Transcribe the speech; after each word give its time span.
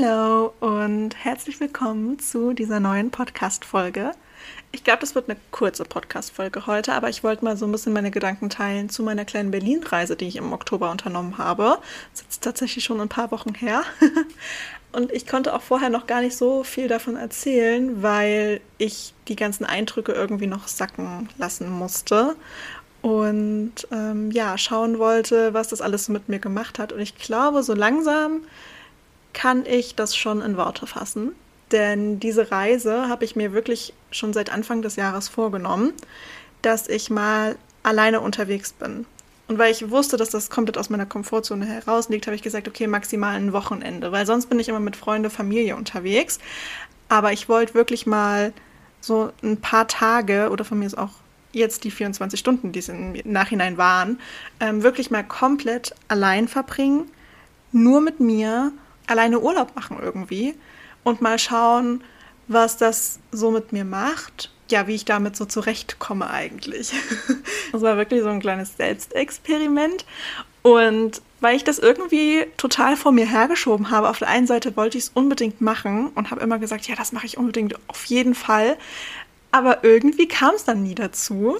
Hallo 0.00 0.52
und 0.60 1.10
herzlich 1.16 1.60
willkommen 1.60 2.18
zu 2.18 2.52
dieser 2.52 2.80
neuen 2.80 3.10
Podcast-Folge. 3.10 4.12
Ich 4.72 4.84
glaube, 4.84 5.00
das 5.00 5.14
wird 5.14 5.28
eine 5.28 5.38
kurze 5.50 5.84
Podcast-Folge 5.84 6.66
heute, 6.66 6.92
aber 6.92 7.08
ich 7.08 7.22
wollte 7.22 7.44
mal 7.44 7.56
so 7.56 7.66
ein 7.66 7.72
bisschen 7.72 7.92
meine 7.92 8.10
Gedanken 8.10 8.50
teilen 8.50 8.88
zu 8.88 9.02
meiner 9.02 9.24
kleinen 9.24 9.50
Berlin-Reise, 9.50 10.16
die 10.16 10.28
ich 10.28 10.36
im 10.36 10.52
Oktober 10.52 10.90
unternommen 10.90 11.38
habe. 11.38 11.78
Das 12.12 12.24
ist 12.28 12.42
tatsächlich 12.42 12.84
schon 12.84 13.00
ein 13.00 13.08
paar 13.08 13.30
Wochen 13.30 13.54
her. 13.54 13.82
Und 14.92 15.12
ich 15.12 15.26
konnte 15.26 15.54
auch 15.54 15.62
vorher 15.62 15.90
noch 15.90 16.06
gar 16.06 16.20
nicht 16.20 16.36
so 16.36 16.64
viel 16.64 16.88
davon 16.88 17.16
erzählen, 17.16 18.02
weil 18.02 18.60
ich 18.78 19.12
die 19.28 19.36
ganzen 19.36 19.64
Eindrücke 19.64 20.12
irgendwie 20.12 20.46
noch 20.46 20.66
sacken 20.66 21.28
lassen 21.38 21.70
musste 21.70 22.36
und 23.02 23.72
ähm, 23.92 24.30
ja, 24.30 24.58
schauen 24.58 24.98
wollte, 24.98 25.54
was 25.54 25.68
das 25.68 25.80
alles 25.80 26.08
mit 26.10 26.28
mir 26.28 26.38
gemacht 26.38 26.78
hat. 26.78 26.92
Und 26.92 27.00
ich 27.00 27.16
glaube, 27.16 27.62
so 27.62 27.72
langsam 27.72 28.42
kann 29.32 29.64
ich 29.66 29.94
das 29.94 30.16
schon 30.16 30.40
in 30.40 30.56
Worte 30.56 30.86
fassen. 30.86 31.32
Denn 31.72 32.18
diese 32.18 32.50
Reise 32.50 33.08
habe 33.08 33.24
ich 33.24 33.36
mir 33.36 33.52
wirklich 33.52 33.94
schon 34.10 34.32
seit 34.32 34.50
Anfang 34.50 34.82
des 34.82 34.96
Jahres 34.96 35.28
vorgenommen, 35.28 35.92
dass 36.62 36.88
ich 36.88 37.10
mal 37.10 37.56
alleine 37.82 38.20
unterwegs 38.20 38.72
bin. 38.72 39.06
Und 39.46 39.58
weil 39.58 39.72
ich 39.72 39.90
wusste, 39.90 40.16
dass 40.16 40.30
das 40.30 40.50
komplett 40.50 40.78
aus 40.78 40.90
meiner 40.90 41.06
Komfortzone 41.06 41.66
heraus 41.66 42.08
liegt, 42.08 42.26
habe 42.26 42.36
ich 42.36 42.42
gesagt, 42.42 42.68
okay, 42.68 42.86
maximal 42.86 43.34
ein 43.34 43.52
Wochenende, 43.52 44.12
weil 44.12 44.26
sonst 44.26 44.46
bin 44.46 44.60
ich 44.60 44.68
immer 44.68 44.80
mit 44.80 44.96
Freunde, 44.96 45.30
Familie 45.30 45.76
unterwegs. 45.76 46.38
Aber 47.08 47.32
ich 47.32 47.48
wollte 47.48 47.74
wirklich 47.74 48.06
mal 48.06 48.52
so 49.00 49.32
ein 49.42 49.60
paar 49.60 49.88
Tage 49.88 50.50
oder 50.50 50.64
von 50.64 50.78
mir 50.78 50.86
ist 50.86 50.98
auch 50.98 51.10
jetzt 51.52 51.82
die 51.82 51.90
24 51.90 52.38
Stunden, 52.38 52.70
die 52.70 52.78
es 52.78 52.88
im 52.88 53.14
Nachhinein 53.24 53.76
waren, 53.76 54.20
ähm, 54.60 54.82
wirklich 54.82 55.10
mal 55.10 55.24
komplett 55.24 55.94
allein 56.06 56.46
verbringen, 56.46 57.10
nur 57.72 58.00
mit 58.00 58.20
mir 58.20 58.72
alleine 59.10 59.40
Urlaub 59.40 59.74
machen 59.74 59.98
irgendwie 60.00 60.54
und 61.04 61.20
mal 61.20 61.38
schauen, 61.38 62.02
was 62.48 62.76
das 62.76 63.20
so 63.32 63.50
mit 63.50 63.72
mir 63.72 63.84
macht. 63.84 64.50
Ja, 64.70 64.86
wie 64.86 64.94
ich 64.94 65.04
damit 65.04 65.36
so 65.36 65.44
zurechtkomme 65.44 66.30
eigentlich. 66.30 66.92
Das 67.72 67.82
war 67.82 67.96
wirklich 67.96 68.22
so 68.22 68.28
ein 68.28 68.40
kleines 68.40 68.76
Selbstexperiment. 68.76 70.04
Und 70.62 71.22
weil 71.40 71.54
ich 71.54 71.62
das 71.62 71.78
irgendwie 71.78 72.46
total 72.56 72.96
vor 72.96 73.12
mir 73.12 73.26
hergeschoben 73.26 73.90
habe, 73.90 74.08
auf 74.08 74.18
der 74.18 74.26
einen 74.26 74.48
Seite 74.48 74.76
wollte 74.76 74.98
ich 74.98 75.04
es 75.04 75.10
unbedingt 75.14 75.60
machen 75.60 76.08
und 76.08 76.32
habe 76.32 76.40
immer 76.40 76.58
gesagt, 76.58 76.88
ja, 76.88 76.96
das 76.96 77.12
mache 77.12 77.26
ich 77.26 77.38
unbedingt 77.38 77.76
auf 77.88 78.04
jeden 78.06 78.34
Fall. 78.34 78.76
Aber 79.52 79.84
irgendwie 79.84 80.26
kam 80.26 80.54
es 80.56 80.64
dann 80.64 80.82
nie 80.82 80.96
dazu. 80.96 81.58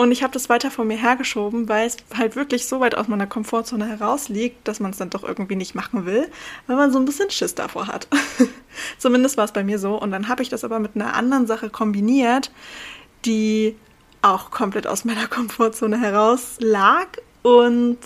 Und 0.00 0.12
ich 0.12 0.22
habe 0.22 0.32
das 0.32 0.48
weiter 0.48 0.70
vor 0.70 0.86
mir 0.86 0.96
hergeschoben, 0.96 1.68
weil 1.68 1.86
es 1.86 1.98
halt 2.16 2.34
wirklich 2.34 2.66
so 2.66 2.80
weit 2.80 2.94
aus 2.94 3.06
meiner 3.06 3.26
Komfortzone 3.26 3.84
heraus 3.86 4.30
liegt, 4.30 4.66
dass 4.66 4.80
man 4.80 4.92
es 4.92 4.96
dann 4.96 5.10
doch 5.10 5.24
irgendwie 5.24 5.56
nicht 5.56 5.74
machen 5.74 6.06
will, 6.06 6.26
weil 6.66 6.76
man 6.76 6.90
so 6.90 6.98
ein 6.98 7.04
bisschen 7.04 7.28
Schiss 7.28 7.54
davor 7.54 7.86
hat. 7.86 8.08
Zumindest 8.98 9.36
war 9.36 9.44
es 9.44 9.52
bei 9.52 9.62
mir 9.62 9.78
so. 9.78 10.00
Und 10.00 10.10
dann 10.10 10.28
habe 10.28 10.42
ich 10.42 10.48
das 10.48 10.64
aber 10.64 10.78
mit 10.78 10.92
einer 10.94 11.12
anderen 11.12 11.46
Sache 11.46 11.68
kombiniert, 11.68 12.50
die 13.26 13.76
auch 14.22 14.50
komplett 14.50 14.86
aus 14.86 15.04
meiner 15.04 15.26
Komfortzone 15.26 16.00
heraus 16.00 16.56
lag 16.60 17.08
und 17.42 17.98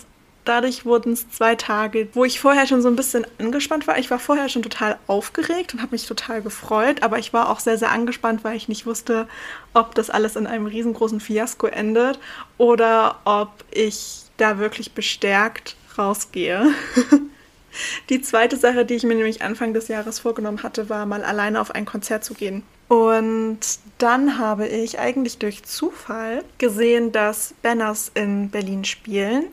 dadurch 0.45 0.85
wurden 0.85 1.13
es 1.13 1.29
zwei 1.29 1.55
Tage, 1.55 2.07
wo 2.13 2.23
ich 2.23 2.39
vorher 2.39 2.67
schon 2.67 2.81
so 2.81 2.87
ein 2.87 2.95
bisschen 2.95 3.25
angespannt 3.39 3.87
war. 3.87 3.97
Ich 3.97 4.09
war 4.09 4.19
vorher 4.19 4.47
schon 4.47 4.63
total 4.63 4.97
aufgeregt 5.07 5.73
und 5.73 5.81
habe 5.81 5.91
mich 5.91 6.05
total 6.05 6.41
gefreut, 6.41 7.03
aber 7.03 7.19
ich 7.19 7.33
war 7.33 7.49
auch 7.49 7.59
sehr, 7.59 7.77
sehr 7.77 7.91
angespannt, 7.91 8.43
weil 8.43 8.55
ich 8.55 8.67
nicht 8.67 8.85
wusste, 8.85 9.27
ob 9.73 9.95
das 9.95 10.09
alles 10.09 10.35
in 10.35 10.47
einem 10.47 10.67
riesengroßen 10.67 11.19
Fiasko 11.19 11.67
endet 11.67 12.19
oder 12.57 13.19
ob 13.25 13.51
ich 13.71 14.23
da 14.37 14.57
wirklich 14.59 14.93
bestärkt 14.93 15.75
rausgehe. 15.97 16.67
Die 18.09 18.21
zweite 18.21 18.55
Sache, 18.55 18.85
die 18.85 18.93
ich 18.93 19.03
mir 19.03 19.15
nämlich 19.15 19.41
Anfang 19.41 19.73
des 19.73 19.89
Jahres 19.89 20.19
vorgenommen 20.19 20.63
hatte, 20.63 20.89
war 20.89 21.05
mal 21.05 21.23
alleine 21.25 21.59
auf 21.59 21.71
ein 21.71 21.85
Konzert 21.85 22.23
zu 22.23 22.33
gehen. 22.33 22.63
Und 22.87 23.59
dann 23.97 24.37
habe 24.37 24.67
ich 24.67 24.99
eigentlich 24.99 25.39
durch 25.39 25.63
Zufall 25.63 26.43
gesehen, 26.57 27.11
dass 27.11 27.53
Banners 27.61 28.11
in 28.13 28.49
Berlin 28.49 28.85
spielen 28.85 29.47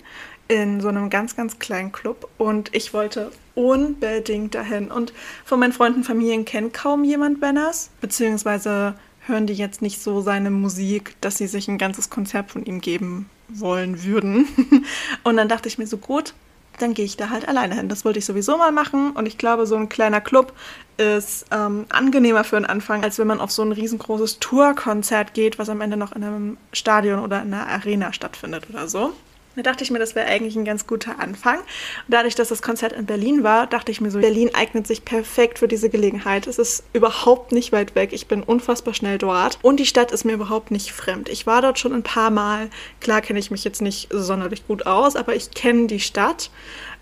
in 0.48 0.80
so 0.80 0.88
einem 0.88 1.10
ganz, 1.10 1.36
ganz 1.36 1.58
kleinen 1.58 1.92
Club 1.92 2.28
und 2.38 2.74
ich 2.74 2.92
wollte 2.92 3.32
unbedingt 3.54 4.54
dahin. 4.54 4.90
Und 4.90 5.12
von 5.44 5.60
meinen 5.60 5.72
Freunden, 5.72 6.04
Familien 6.04 6.44
kennt 6.44 6.74
kaum 6.74 7.04
jemand 7.04 7.40
Benners, 7.40 7.90
beziehungsweise 8.00 8.94
hören 9.26 9.46
die 9.46 9.54
jetzt 9.54 9.82
nicht 9.82 10.02
so 10.02 10.20
seine 10.20 10.50
Musik, 10.50 11.14
dass 11.20 11.38
sie 11.38 11.46
sich 11.46 11.68
ein 11.68 11.78
ganzes 11.78 12.10
Konzert 12.10 12.50
von 12.50 12.64
ihm 12.64 12.80
geben 12.80 13.30
wollen 13.48 14.02
würden. 14.04 14.46
und 15.24 15.36
dann 15.36 15.48
dachte 15.48 15.68
ich 15.68 15.78
mir 15.78 15.86
so, 15.86 15.96
gut, 15.96 16.34
dann 16.78 16.94
gehe 16.94 17.04
ich 17.04 17.16
da 17.16 17.30
halt 17.30 17.48
alleine 17.48 17.76
hin. 17.76 17.88
Das 17.88 18.04
wollte 18.04 18.18
ich 18.18 18.24
sowieso 18.24 18.56
mal 18.56 18.72
machen 18.72 19.12
und 19.12 19.26
ich 19.26 19.38
glaube, 19.38 19.66
so 19.66 19.76
ein 19.76 19.88
kleiner 19.88 20.20
Club 20.20 20.52
ist 20.96 21.46
ähm, 21.50 21.86
angenehmer 21.90 22.44
für 22.44 22.56
den 22.56 22.66
Anfang, 22.66 23.04
als 23.04 23.18
wenn 23.18 23.26
man 23.26 23.40
auf 23.40 23.52
so 23.52 23.62
ein 23.62 23.72
riesengroßes 23.72 24.40
Tourkonzert 24.40 25.34
geht, 25.34 25.58
was 25.58 25.68
am 25.68 25.80
Ende 25.80 25.96
noch 25.96 26.12
in 26.12 26.24
einem 26.24 26.56
Stadion 26.72 27.20
oder 27.20 27.42
in 27.42 27.52
einer 27.54 27.68
Arena 27.68 28.12
stattfindet 28.12 28.68
oder 28.70 28.88
so. 28.88 29.12
Da 29.54 29.62
dachte 29.62 29.84
ich 29.84 29.90
mir, 29.90 29.98
das 29.98 30.14
wäre 30.14 30.26
eigentlich 30.26 30.56
ein 30.56 30.64
ganz 30.64 30.86
guter 30.86 31.18
Anfang. 31.18 31.58
Und 31.58 31.64
dadurch, 32.08 32.34
dass 32.34 32.48
das 32.48 32.62
Konzert 32.62 32.92
in 32.92 33.04
Berlin 33.04 33.42
war, 33.42 33.66
dachte 33.66 33.92
ich 33.92 34.00
mir 34.00 34.10
so, 34.10 34.18
Berlin 34.18 34.54
eignet 34.54 34.86
sich 34.86 35.04
perfekt 35.04 35.58
für 35.58 35.68
diese 35.68 35.90
Gelegenheit. 35.90 36.46
Es 36.46 36.58
ist 36.58 36.84
überhaupt 36.94 37.52
nicht 37.52 37.70
weit 37.70 37.94
weg. 37.94 38.12
Ich 38.12 38.28
bin 38.28 38.42
unfassbar 38.42 38.94
schnell 38.94 39.18
dort. 39.18 39.58
Und 39.60 39.78
die 39.78 39.86
Stadt 39.86 40.10
ist 40.10 40.24
mir 40.24 40.32
überhaupt 40.32 40.70
nicht 40.70 40.92
fremd. 40.92 41.28
Ich 41.28 41.46
war 41.46 41.60
dort 41.60 41.78
schon 41.78 41.92
ein 41.92 42.02
paar 42.02 42.30
Mal. 42.30 42.70
Klar 43.00 43.20
kenne 43.20 43.38
ich 43.38 43.50
mich 43.50 43.64
jetzt 43.64 43.82
nicht 43.82 44.08
sonderlich 44.10 44.66
gut 44.66 44.86
aus, 44.86 45.16
aber 45.16 45.36
ich 45.36 45.50
kenne 45.50 45.86
die 45.86 46.00
Stadt 46.00 46.50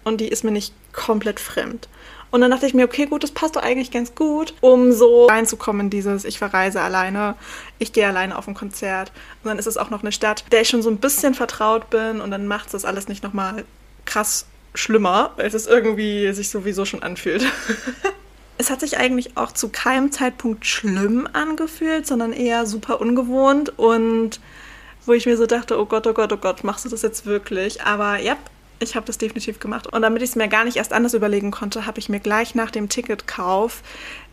und 0.02 0.20
die 0.20 0.28
ist 0.28 0.42
mir 0.42 0.50
nicht 0.50 0.74
komplett 0.92 1.38
fremd. 1.38 1.88
Und 2.30 2.40
dann 2.40 2.50
dachte 2.50 2.66
ich 2.66 2.74
mir, 2.74 2.84
okay, 2.84 3.06
gut, 3.06 3.24
das 3.24 3.32
passt 3.32 3.56
doch 3.56 3.62
eigentlich 3.62 3.90
ganz 3.90 4.14
gut, 4.14 4.54
um 4.60 4.92
so 4.92 5.26
reinzukommen 5.26 5.86
in 5.86 5.90
dieses, 5.90 6.24
ich 6.24 6.38
verreise 6.38 6.80
alleine, 6.80 7.34
ich 7.78 7.92
gehe 7.92 8.06
alleine 8.06 8.38
auf 8.38 8.46
ein 8.46 8.54
Konzert. 8.54 9.10
Und 9.42 9.48
dann 9.48 9.58
ist 9.58 9.66
es 9.66 9.76
auch 9.76 9.90
noch 9.90 10.02
eine 10.02 10.12
Stadt, 10.12 10.44
der 10.52 10.60
ich 10.60 10.68
schon 10.68 10.82
so 10.82 10.90
ein 10.90 10.98
bisschen 10.98 11.34
vertraut 11.34 11.90
bin 11.90 12.20
und 12.20 12.30
dann 12.30 12.46
macht 12.46 12.66
es 12.66 12.72
das 12.72 12.84
alles 12.84 13.08
nicht 13.08 13.24
nochmal 13.24 13.64
krass 14.04 14.46
schlimmer, 14.74 15.32
weil 15.36 15.46
es 15.46 15.66
irgendwie 15.66 16.32
sich 16.32 16.50
sowieso 16.50 16.84
schon 16.84 17.02
anfühlt. 17.02 17.44
es 18.58 18.70
hat 18.70 18.80
sich 18.80 18.98
eigentlich 18.98 19.36
auch 19.36 19.52
zu 19.52 19.70
keinem 19.70 20.12
Zeitpunkt 20.12 20.66
schlimm 20.66 21.28
angefühlt, 21.32 22.06
sondern 22.06 22.32
eher 22.32 22.66
super 22.66 23.00
ungewohnt 23.00 23.76
und 23.78 24.40
wo 25.06 25.12
ich 25.14 25.26
mir 25.26 25.36
so 25.36 25.46
dachte, 25.46 25.80
oh 25.80 25.86
Gott, 25.86 26.06
oh 26.06 26.12
Gott, 26.12 26.32
oh 26.32 26.36
Gott, 26.36 26.62
machst 26.62 26.84
du 26.84 26.88
das 26.88 27.02
jetzt 27.02 27.26
wirklich? 27.26 27.82
Aber 27.82 28.18
ja, 28.18 28.36
ich 28.80 28.96
habe 28.96 29.06
das 29.06 29.18
definitiv 29.18 29.60
gemacht. 29.60 29.86
Und 29.86 30.02
damit 30.02 30.22
ich 30.22 30.30
es 30.30 30.36
mir 30.36 30.48
gar 30.48 30.64
nicht 30.64 30.76
erst 30.76 30.92
anders 30.92 31.14
überlegen 31.14 31.50
konnte, 31.50 31.86
habe 31.86 31.98
ich 31.98 32.08
mir 32.08 32.20
gleich 32.20 32.54
nach 32.54 32.70
dem 32.70 32.88
Ticketkauf 32.88 33.82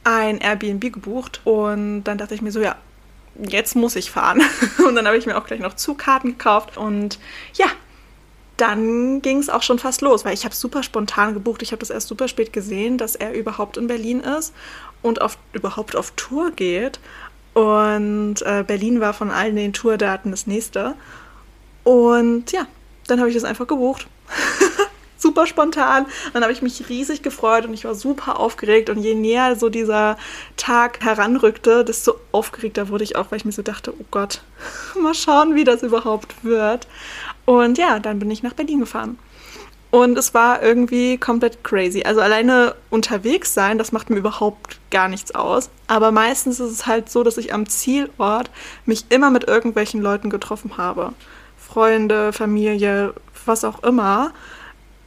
ein 0.04 0.40
Airbnb 0.40 0.94
gebucht. 0.94 1.42
Und 1.44 2.06
dann 2.06 2.18
dachte 2.18 2.34
ich 2.34 2.42
mir 2.42 2.52
so, 2.52 2.62
ja, 2.62 2.76
jetzt 3.38 3.76
muss 3.76 3.96
ich 3.96 4.10
fahren. 4.10 4.42
Und 4.88 4.96
dann 4.96 5.06
habe 5.06 5.18
ich 5.18 5.26
mir 5.26 5.38
auch 5.38 5.46
gleich 5.46 5.60
noch 5.60 5.76
Zugkarten 5.76 6.32
gekauft. 6.32 6.78
Und 6.78 7.20
ja, 7.54 7.68
dann 8.56 9.22
ging 9.22 9.38
es 9.38 9.50
auch 9.50 9.62
schon 9.62 9.80
fast 9.80 10.02
los, 10.02 10.26
weil 10.26 10.34
ich 10.34 10.46
habe 10.46 10.56
super 10.56 10.82
spontan 10.82 11.34
gebucht. 11.34 11.62
Ich 11.62 11.72
habe 11.72 11.80
das 11.80 11.90
erst 11.90 12.08
super 12.08 12.28
spät 12.28 12.54
gesehen, 12.54 12.98
dass 12.98 13.16
er 13.16 13.34
überhaupt 13.34 13.78
in 13.78 13.88
Berlin 13.88 14.22
ist 14.22 14.54
und 15.02 15.22
auf, 15.22 15.38
überhaupt 15.54 15.96
auf 15.96 16.12
Tour 16.16 16.52
geht. 16.52 17.00
Und 17.54 18.42
äh, 18.44 18.64
Berlin 18.66 19.02
war 19.02 19.14
von 19.14 19.30
allen 19.30 19.56
den 19.56 19.74
Tourdaten 19.74 20.32
das 20.32 20.48
nächste. 20.48 20.96
Und 21.84 22.52
ja, 22.52 22.66
dann 23.08 23.20
habe 23.20 23.30
ich 23.30 23.36
das 23.36 23.44
einfach 23.44 23.68
gebucht. 23.68 24.08
super 25.18 25.48
spontan. 25.48 26.06
Dann 26.34 26.44
habe 26.44 26.54
ich 26.54 26.62
mich 26.62 26.90
riesig 26.90 27.22
gefreut 27.22 27.66
und 27.66 27.74
ich 27.74 27.86
war 27.86 27.96
super 27.96 28.40
aufgeregt. 28.40 28.90
Und 28.90 29.00
je 29.00 29.16
näher 29.16 29.56
so 29.56 29.70
dieser 29.70 30.18
Tag 30.56 31.02
heranrückte, 31.02 31.84
desto 31.84 32.16
aufgeregter 32.32 32.90
wurde 32.90 33.04
ich 33.04 33.16
auch, 33.16 33.32
weil 33.32 33.38
ich 33.38 33.46
mir 33.46 33.52
so 33.52 33.62
dachte, 33.62 33.94
oh 33.98 34.06
Gott, 34.12 34.42
mal 35.02 35.14
schauen, 35.14 35.56
wie 35.56 35.64
das 35.64 35.84
überhaupt 35.84 36.44
wird. 36.44 36.88
Und 37.46 37.78
ja, 37.78 38.00
dann 38.00 38.20
bin 38.20 38.32
ich 38.32 38.44
nach 38.44 38.54
Berlin 38.54 38.80
gefahren. 38.80 39.18
Und 39.90 40.18
es 40.18 40.34
war 40.34 40.62
irgendwie 40.62 41.18
komplett 41.18 41.64
crazy. 41.64 42.04
Also 42.04 42.20
alleine 42.20 42.76
unterwegs 42.90 43.54
sein, 43.54 43.78
das 43.78 43.94
macht 43.94 44.10
mir 44.10 44.18
überhaupt 44.18 44.80
gar 44.92 45.08
nichts 45.08 45.34
aus. 45.34 45.70
Aber 45.88 46.12
meistens 46.12 46.60
ist 46.60 46.72
es 46.72 46.88
halt 46.88 47.10
so, 47.10 47.24
dass 47.24 47.38
ich 47.38 47.54
am 47.54 47.68
Zielort 47.70 48.52
mich 48.86 49.06
immer 49.10 49.30
mit 49.30 49.46
irgendwelchen 49.46 50.02
Leuten 50.02 50.30
getroffen 50.30 50.78
habe. 50.78 51.14
Freunde, 51.68 52.32
Familie, 52.32 53.14
was 53.46 53.64
auch 53.64 53.84
immer. 53.84 54.32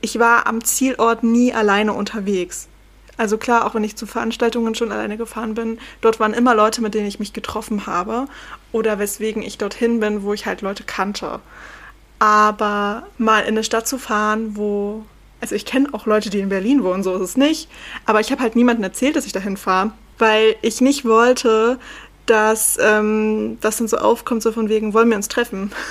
Ich 0.02 0.18
war 0.18 0.46
am 0.46 0.62
Zielort 0.62 1.22
nie 1.22 1.54
alleine 1.54 1.94
unterwegs. 1.94 2.68
Also 3.16 3.38
klar, 3.38 3.66
auch 3.66 3.74
wenn 3.74 3.84
ich 3.84 3.96
zu 3.96 4.06
Veranstaltungen 4.06 4.74
schon 4.74 4.92
alleine 4.92 5.16
gefahren 5.16 5.54
bin, 5.54 5.78
dort 6.00 6.20
waren 6.20 6.34
immer 6.34 6.54
Leute, 6.54 6.80
mit 6.80 6.94
denen 6.94 7.06
ich 7.06 7.18
mich 7.18 7.32
getroffen 7.32 7.86
habe 7.86 8.26
oder 8.72 8.98
weswegen 8.98 9.42
ich 9.42 9.58
dorthin 9.58 10.00
bin, 10.00 10.22
wo 10.22 10.32
ich 10.32 10.46
halt 10.46 10.62
Leute 10.62 10.84
kannte. 10.84 11.40
Aber 12.18 13.04
mal 13.18 13.40
in 13.40 13.48
eine 13.48 13.64
Stadt 13.64 13.86
zu 13.86 13.98
fahren, 13.98 14.56
wo, 14.56 15.04
also 15.40 15.54
ich 15.54 15.64
kenne 15.64 15.88
auch 15.92 16.06
Leute, 16.06 16.30
die 16.30 16.40
in 16.40 16.48
Berlin 16.48 16.82
wohnen, 16.82 17.02
so 17.02 17.14
ist 17.14 17.22
es 17.22 17.36
nicht, 17.36 17.68
aber 18.06 18.20
ich 18.20 18.30
habe 18.30 18.42
halt 18.42 18.56
niemandem 18.56 18.84
erzählt, 18.84 19.16
dass 19.16 19.26
ich 19.26 19.32
dahin 19.32 19.56
fahre, 19.56 19.92
weil 20.18 20.56
ich 20.62 20.80
nicht 20.80 21.04
wollte, 21.04 21.78
dass 22.26 22.78
ähm, 22.80 23.58
das 23.60 23.78
dann 23.78 23.88
so 23.88 23.98
aufkommt, 23.98 24.42
so 24.42 24.52
von 24.52 24.68
wegen, 24.68 24.94
wollen 24.94 25.08
wir 25.08 25.16
uns 25.16 25.28
treffen. 25.28 25.72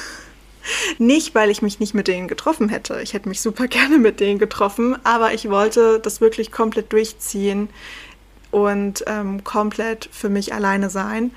Nicht, 0.97 1.35
weil 1.35 1.49
ich 1.49 1.61
mich 1.61 1.79
nicht 1.79 1.93
mit 1.93 2.07
denen 2.07 2.27
getroffen 2.27 2.69
hätte. 2.69 3.01
Ich 3.01 3.13
hätte 3.13 3.29
mich 3.29 3.41
super 3.41 3.67
gerne 3.69 3.97
mit 3.97 4.19
denen 4.19 4.39
getroffen, 4.39 4.97
aber 5.03 5.33
ich 5.33 5.49
wollte 5.49 5.99
das 5.99 6.21
wirklich 6.21 6.51
komplett 6.51 6.91
durchziehen 6.93 7.69
und 8.51 9.03
ähm, 9.07 9.43
komplett 9.43 10.09
für 10.11 10.29
mich 10.29 10.53
alleine 10.53 10.89
sein. 10.89 11.31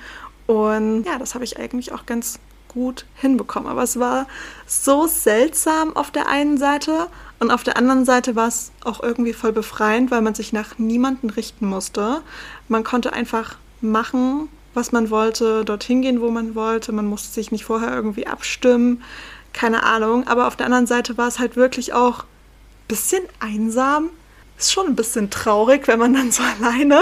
Und 0.47 1.05
ja, 1.05 1.19
das 1.19 1.35
habe 1.35 1.45
ich 1.45 1.59
eigentlich 1.59 1.93
auch 1.93 2.07
ganz 2.07 2.39
gut 2.69 3.05
hinbekommen. 3.15 3.69
Aber 3.69 3.83
es 3.83 3.99
war 3.99 4.27
so 4.67 5.07
seltsam 5.07 5.95
auf 5.97 6.11
der 6.11 6.29
einen 6.29 6.59
Seite 6.59 7.09
und 7.39 7.51
auf 7.51 7.63
der 7.63 7.77
anderen 7.77 8.05
Seite 8.05 8.37
war 8.37 8.49
es 8.49 8.73
auch 8.85 9.03
irgendwie 9.03 9.33
voll 9.33 9.53
befreiend, 9.53 10.11
weil 10.11 10.23
man 10.23 10.35
sich 10.35 10.53
nach 10.53 10.79
niemanden 10.79 11.31
richten 11.31 11.67
musste. 11.67 12.23
Man 12.69 12.85
konnte 12.85 13.13
einfach 13.13 13.57
machen, 13.81 14.49
was 14.75 14.93
man 14.93 15.11
wollte, 15.11 15.65
dorthin 15.65 16.03
gehen, 16.03 16.21
wo 16.21 16.31
man 16.31 16.55
wollte. 16.55 16.93
Man 16.93 17.07
musste 17.07 17.33
sich 17.33 17.53
nicht 17.53 17.65
vorher 17.65 17.95
irgendwie 17.95 18.27
abstimmen. 18.27 19.03
Keine 19.53 19.83
Ahnung. 19.85 20.27
Aber 20.27 20.47
auf 20.47 20.57
der 20.57 20.67
anderen 20.67 20.87
Seite 20.87 21.19
war 21.19 21.29
es 21.29 21.39
halt 21.39 21.57
wirklich 21.57 21.93
auch 21.93 22.21
ein 22.21 22.89
bisschen 22.89 23.23
einsam. 23.41 24.11
Ist 24.59 24.73
schon 24.73 24.87
ein 24.87 24.97
bisschen 24.97 25.31
traurig, 25.31 25.89
wenn 25.89 25.99
man 25.99 26.15
dann 26.15 26.31
so 26.31 26.43
alleine 26.61 27.01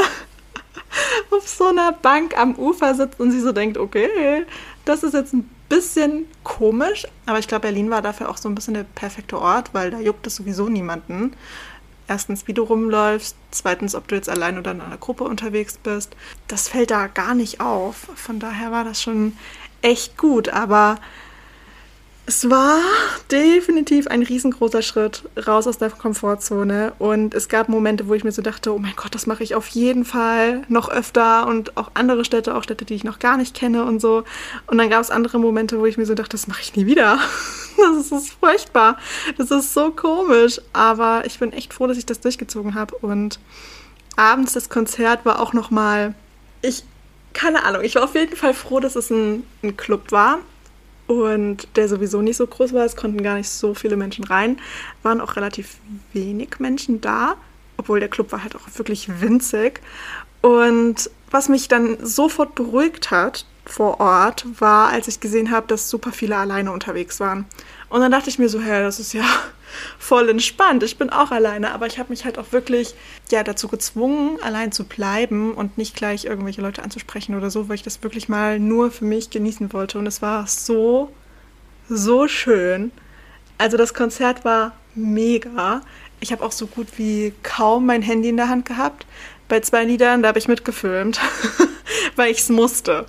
auf 1.30 1.48
so 1.48 1.66
einer 1.66 1.92
Bank 1.92 2.36
am 2.38 2.54
Ufer 2.56 2.94
sitzt 2.94 3.20
und 3.20 3.30
sich 3.30 3.42
so 3.42 3.52
denkt, 3.52 3.78
okay, 3.78 4.44
das 4.84 5.02
ist 5.02 5.14
jetzt 5.14 5.32
ein 5.32 5.48
bisschen 5.68 6.26
komisch, 6.42 7.06
aber 7.26 7.38
ich 7.38 7.46
glaube, 7.46 7.62
Berlin 7.62 7.90
war 7.90 8.02
dafür 8.02 8.28
auch 8.28 8.36
so 8.36 8.48
ein 8.48 8.54
bisschen 8.54 8.74
der 8.74 8.82
perfekte 8.82 9.38
Ort, 9.38 9.72
weil 9.72 9.90
da 9.90 10.00
juckt 10.00 10.26
es 10.26 10.36
sowieso 10.36 10.68
niemanden 10.68 11.32
erstens, 12.10 12.48
wie 12.48 12.52
du 12.52 12.64
rumläufst, 12.64 13.36
zweitens, 13.52 13.94
ob 13.94 14.08
du 14.08 14.16
jetzt 14.16 14.28
allein 14.28 14.58
oder 14.58 14.72
in 14.72 14.80
einer 14.80 14.98
Gruppe 14.98 15.24
unterwegs 15.24 15.78
bist. 15.82 16.14
Das 16.48 16.68
fällt 16.68 16.90
da 16.90 17.06
gar 17.06 17.34
nicht 17.34 17.60
auf. 17.60 18.08
Von 18.16 18.40
daher 18.40 18.72
war 18.72 18.84
das 18.84 19.00
schon 19.00 19.36
echt 19.80 20.18
gut, 20.18 20.48
aber 20.48 20.98
es 22.26 22.48
war 22.48 22.80
definitiv 23.30 24.06
ein 24.06 24.22
riesengroßer 24.22 24.82
Schritt 24.82 25.24
raus 25.46 25.66
aus 25.66 25.78
der 25.78 25.90
Komfortzone 25.90 26.92
und 26.98 27.34
es 27.34 27.48
gab 27.48 27.68
Momente, 27.68 28.06
wo 28.06 28.14
ich 28.14 28.22
mir 28.22 28.30
so 28.30 28.42
dachte, 28.42 28.72
oh 28.72 28.78
mein 28.78 28.94
Gott, 28.94 29.14
das 29.14 29.26
mache 29.26 29.42
ich 29.42 29.54
auf 29.54 29.66
jeden 29.68 30.04
Fall 30.04 30.62
noch 30.68 30.88
öfter 30.88 31.46
und 31.46 31.76
auch 31.76 31.90
andere 31.94 32.24
Städte, 32.24 32.54
auch 32.54 32.62
Städte, 32.62 32.84
die 32.84 32.94
ich 32.94 33.04
noch 33.04 33.18
gar 33.18 33.36
nicht 33.36 33.54
kenne 33.54 33.84
und 33.84 34.00
so. 34.00 34.24
Und 34.66 34.78
dann 34.78 34.90
gab 34.90 35.00
es 35.00 35.10
andere 35.10 35.40
Momente, 35.40 35.80
wo 35.80 35.86
ich 35.86 35.96
mir 35.96 36.06
so 36.06 36.14
dachte, 36.14 36.30
das 36.30 36.46
mache 36.46 36.60
ich 36.60 36.76
nie 36.76 36.86
wieder. 36.86 37.18
Das 37.96 38.12
ist 38.12 38.32
furchtbar. 38.32 38.98
Das 39.36 39.50
ist 39.50 39.74
so 39.74 39.90
komisch, 39.90 40.60
aber 40.72 41.24
ich 41.24 41.38
bin 41.38 41.52
echt 41.52 41.72
froh, 41.72 41.86
dass 41.86 41.98
ich 41.98 42.06
das 42.06 42.20
durchgezogen 42.20 42.74
habe 42.74 42.94
und 42.96 43.40
abends 44.16 44.52
das 44.52 44.68
Konzert 44.68 45.24
war 45.24 45.40
auch 45.40 45.52
noch 45.52 45.70
mal 45.70 46.14
ich 46.62 46.84
keine 47.32 47.64
Ahnung, 47.64 47.82
ich 47.82 47.94
war 47.94 48.04
auf 48.04 48.14
jeden 48.14 48.36
Fall 48.36 48.54
froh, 48.54 48.80
dass 48.80 48.96
es 48.96 49.10
ein, 49.10 49.44
ein 49.62 49.76
Club 49.76 50.10
war 50.10 50.38
und 51.06 51.68
der 51.76 51.88
sowieso 51.88 52.22
nicht 52.22 52.36
so 52.36 52.46
groß 52.46 52.72
war. 52.72 52.84
Es 52.84 52.96
konnten 52.96 53.22
gar 53.22 53.36
nicht 53.36 53.48
so 53.48 53.74
viele 53.74 53.96
Menschen 53.96 54.24
rein. 54.24 54.60
Waren 55.02 55.20
auch 55.20 55.36
relativ 55.36 55.76
wenig 56.12 56.58
Menschen 56.58 57.00
da, 57.00 57.36
obwohl 57.76 58.00
der 58.00 58.08
Club 58.08 58.32
war 58.32 58.42
halt 58.42 58.56
auch 58.56 58.66
wirklich 58.74 59.20
winzig. 59.20 59.80
Und 60.40 61.10
was 61.30 61.48
mich 61.48 61.68
dann 61.68 61.98
sofort 62.04 62.54
beruhigt 62.54 63.10
hat 63.10 63.44
vor 63.72 64.00
Ort, 64.00 64.44
war, 64.58 64.88
als 64.88 65.08
ich 65.08 65.20
gesehen 65.20 65.50
habe, 65.50 65.66
dass 65.66 65.90
super 65.90 66.12
viele 66.12 66.36
alleine 66.36 66.72
unterwegs 66.72 67.20
waren. 67.20 67.46
Und 67.88 68.00
dann 68.00 68.12
dachte 68.12 68.30
ich 68.30 68.38
mir 68.38 68.48
so, 68.48 68.60
hey, 68.60 68.82
das 68.82 69.00
ist 69.00 69.12
ja 69.12 69.24
voll 69.98 70.28
entspannt. 70.28 70.82
Ich 70.82 70.98
bin 70.98 71.10
auch 71.10 71.30
alleine, 71.30 71.72
aber 71.72 71.86
ich 71.86 71.98
habe 71.98 72.10
mich 72.10 72.24
halt 72.24 72.38
auch 72.38 72.52
wirklich 72.52 72.94
ja 73.30 73.42
dazu 73.42 73.68
gezwungen, 73.68 74.38
allein 74.42 74.72
zu 74.72 74.84
bleiben 74.84 75.54
und 75.54 75.78
nicht 75.78 75.96
gleich 75.96 76.24
irgendwelche 76.24 76.62
Leute 76.62 76.82
anzusprechen 76.82 77.36
oder 77.36 77.50
so, 77.50 77.68
weil 77.68 77.76
ich 77.76 77.82
das 77.82 78.02
wirklich 78.02 78.28
mal 78.28 78.58
nur 78.58 78.90
für 78.90 79.04
mich 79.04 79.30
genießen 79.30 79.72
wollte. 79.72 79.98
Und 79.98 80.06
es 80.06 80.22
war 80.22 80.46
so, 80.46 81.12
so 81.88 82.28
schön. 82.28 82.92
Also 83.58 83.76
das 83.76 83.92
Konzert 83.92 84.44
war 84.44 84.72
mega. 84.94 85.82
Ich 86.20 86.32
habe 86.32 86.44
auch 86.44 86.52
so 86.52 86.66
gut 86.66 86.88
wie 86.96 87.32
kaum 87.42 87.86
mein 87.86 88.02
Handy 88.02 88.28
in 88.28 88.36
der 88.36 88.48
Hand 88.48 88.66
gehabt. 88.66 89.06
Bei 89.48 89.60
zwei 89.60 89.84
Liedern, 89.84 90.22
da 90.22 90.28
habe 90.28 90.38
ich 90.38 90.48
mitgefilmt, 90.48 91.20
weil 92.16 92.30
ich 92.30 92.38
es 92.38 92.48
musste. 92.48 93.06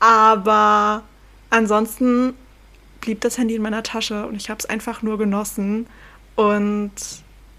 Aber 0.00 1.02
ansonsten 1.50 2.34
blieb 3.00 3.20
das 3.20 3.38
Handy 3.38 3.54
in 3.54 3.62
meiner 3.62 3.82
Tasche 3.82 4.26
und 4.26 4.34
ich 4.34 4.50
habe 4.50 4.58
es 4.58 4.66
einfach 4.66 5.02
nur 5.02 5.18
genossen. 5.18 5.86
Und 6.34 6.92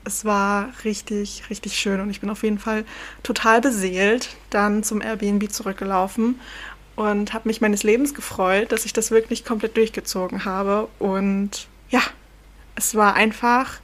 es 0.04 0.24
war 0.26 0.70
richtig, 0.84 1.44
richtig 1.50 1.78
schön. 1.78 2.00
Und 2.00 2.10
ich 2.10 2.22
bin 2.22 2.30
auf 2.30 2.44
jeden 2.44 2.60
Fall 2.60 2.86
total 3.24 3.62
beseelt 3.62 4.36
dann 4.50 4.84
zum 4.84 5.02
Airbnb 5.02 5.52
zurückgelaufen 5.52 6.40
und 6.96 7.34
habe 7.34 7.48
mich 7.48 7.62
meines 7.62 7.84
Lebens 7.84 8.14
gefreut, 8.14 8.72
dass 8.72 8.86
ich 8.86 8.92
das 8.92 9.12
wirklich 9.12 9.46
komplett 9.46 9.78
durchgezogen 9.78 10.46
habe. 10.46 10.88
Und 10.98 11.68
ja, 11.90 12.02
es 12.76 12.96
war 12.96 13.14
einfach 13.14 13.80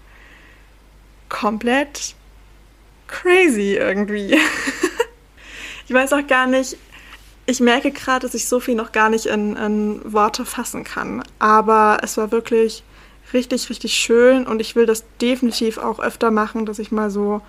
komplett 1.29 2.15
crazy 3.07 3.75
irgendwie. 3.75 4.37
ich 5.87 5.93
weiß 5.93 6.13
auch 6.13 6.25
gar 6.27 6.47
nicht, 6.47 6.77
ich 7.45 7.59
merke 7.59 7.91
gerade, 7.91 8.25
dass 8.25 8.35
ich 8.35 8.47
so 8.47 8.59
viel 8.59 8.75
noch 8.75 8.91
gar 8.91 9.09
nicht 9.09 9.25
in, 9.25 9.55
in, 9.55 10.01
Worte 10.05 10.45
fassen 10.45 10.83
kann. 10.83 11.23
Aber 11.39 11.97
es 12.01 12.17
war 12.17 12.31
wirklich 12.31 12.83
richtig, 13.33 13.69
richtig 13.69 13.93
schön 13.93 14.47
und 14.47 14.61
ich 14.61 14.75
will 14.75 14.85
das 14.85 15.03
definitiv 15.21 15.77
auch 15.77 15.99
öfter 15.99 16.31
machen, 16.31 16.65
dass 16.65 16.79
ich 16.79 16.91
mal 16.91 17.09
so 17.09 17.41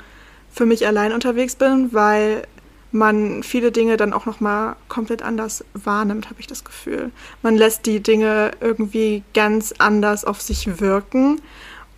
für 0.50 0.66
mich 0.66 0.86
allein 0.86 1.12
unterwegs 1.12 1.56
bin, 1.56 1.92
weil 1.92 2.46
man 2.90 3.42
viele 3.42 3.72
Dinge 3.72 3.96
dann 3.96 4.12
auch 4.12 4.24
noch 4.24 4.40
mal 4.40 4.76
komplett 4.88 5.22
anders 5.22 5.64
wahrnimmt, 5.74 6.30
habe 6.30 6.40
ich 6.40 6.46
das 6.46 6.64
Gefühl. 6.64 7.10
Man 7.42 7.56
lässt 7.56 7.86
die 7.86 8.00
Dinge 8.00 8.52
irgendwie 8.60 9.24
ganz 9.34 9.74
anders 9.78 10.24
auf 10.24 10.40
sich 10.40 10.80
wirken 10.80 11.40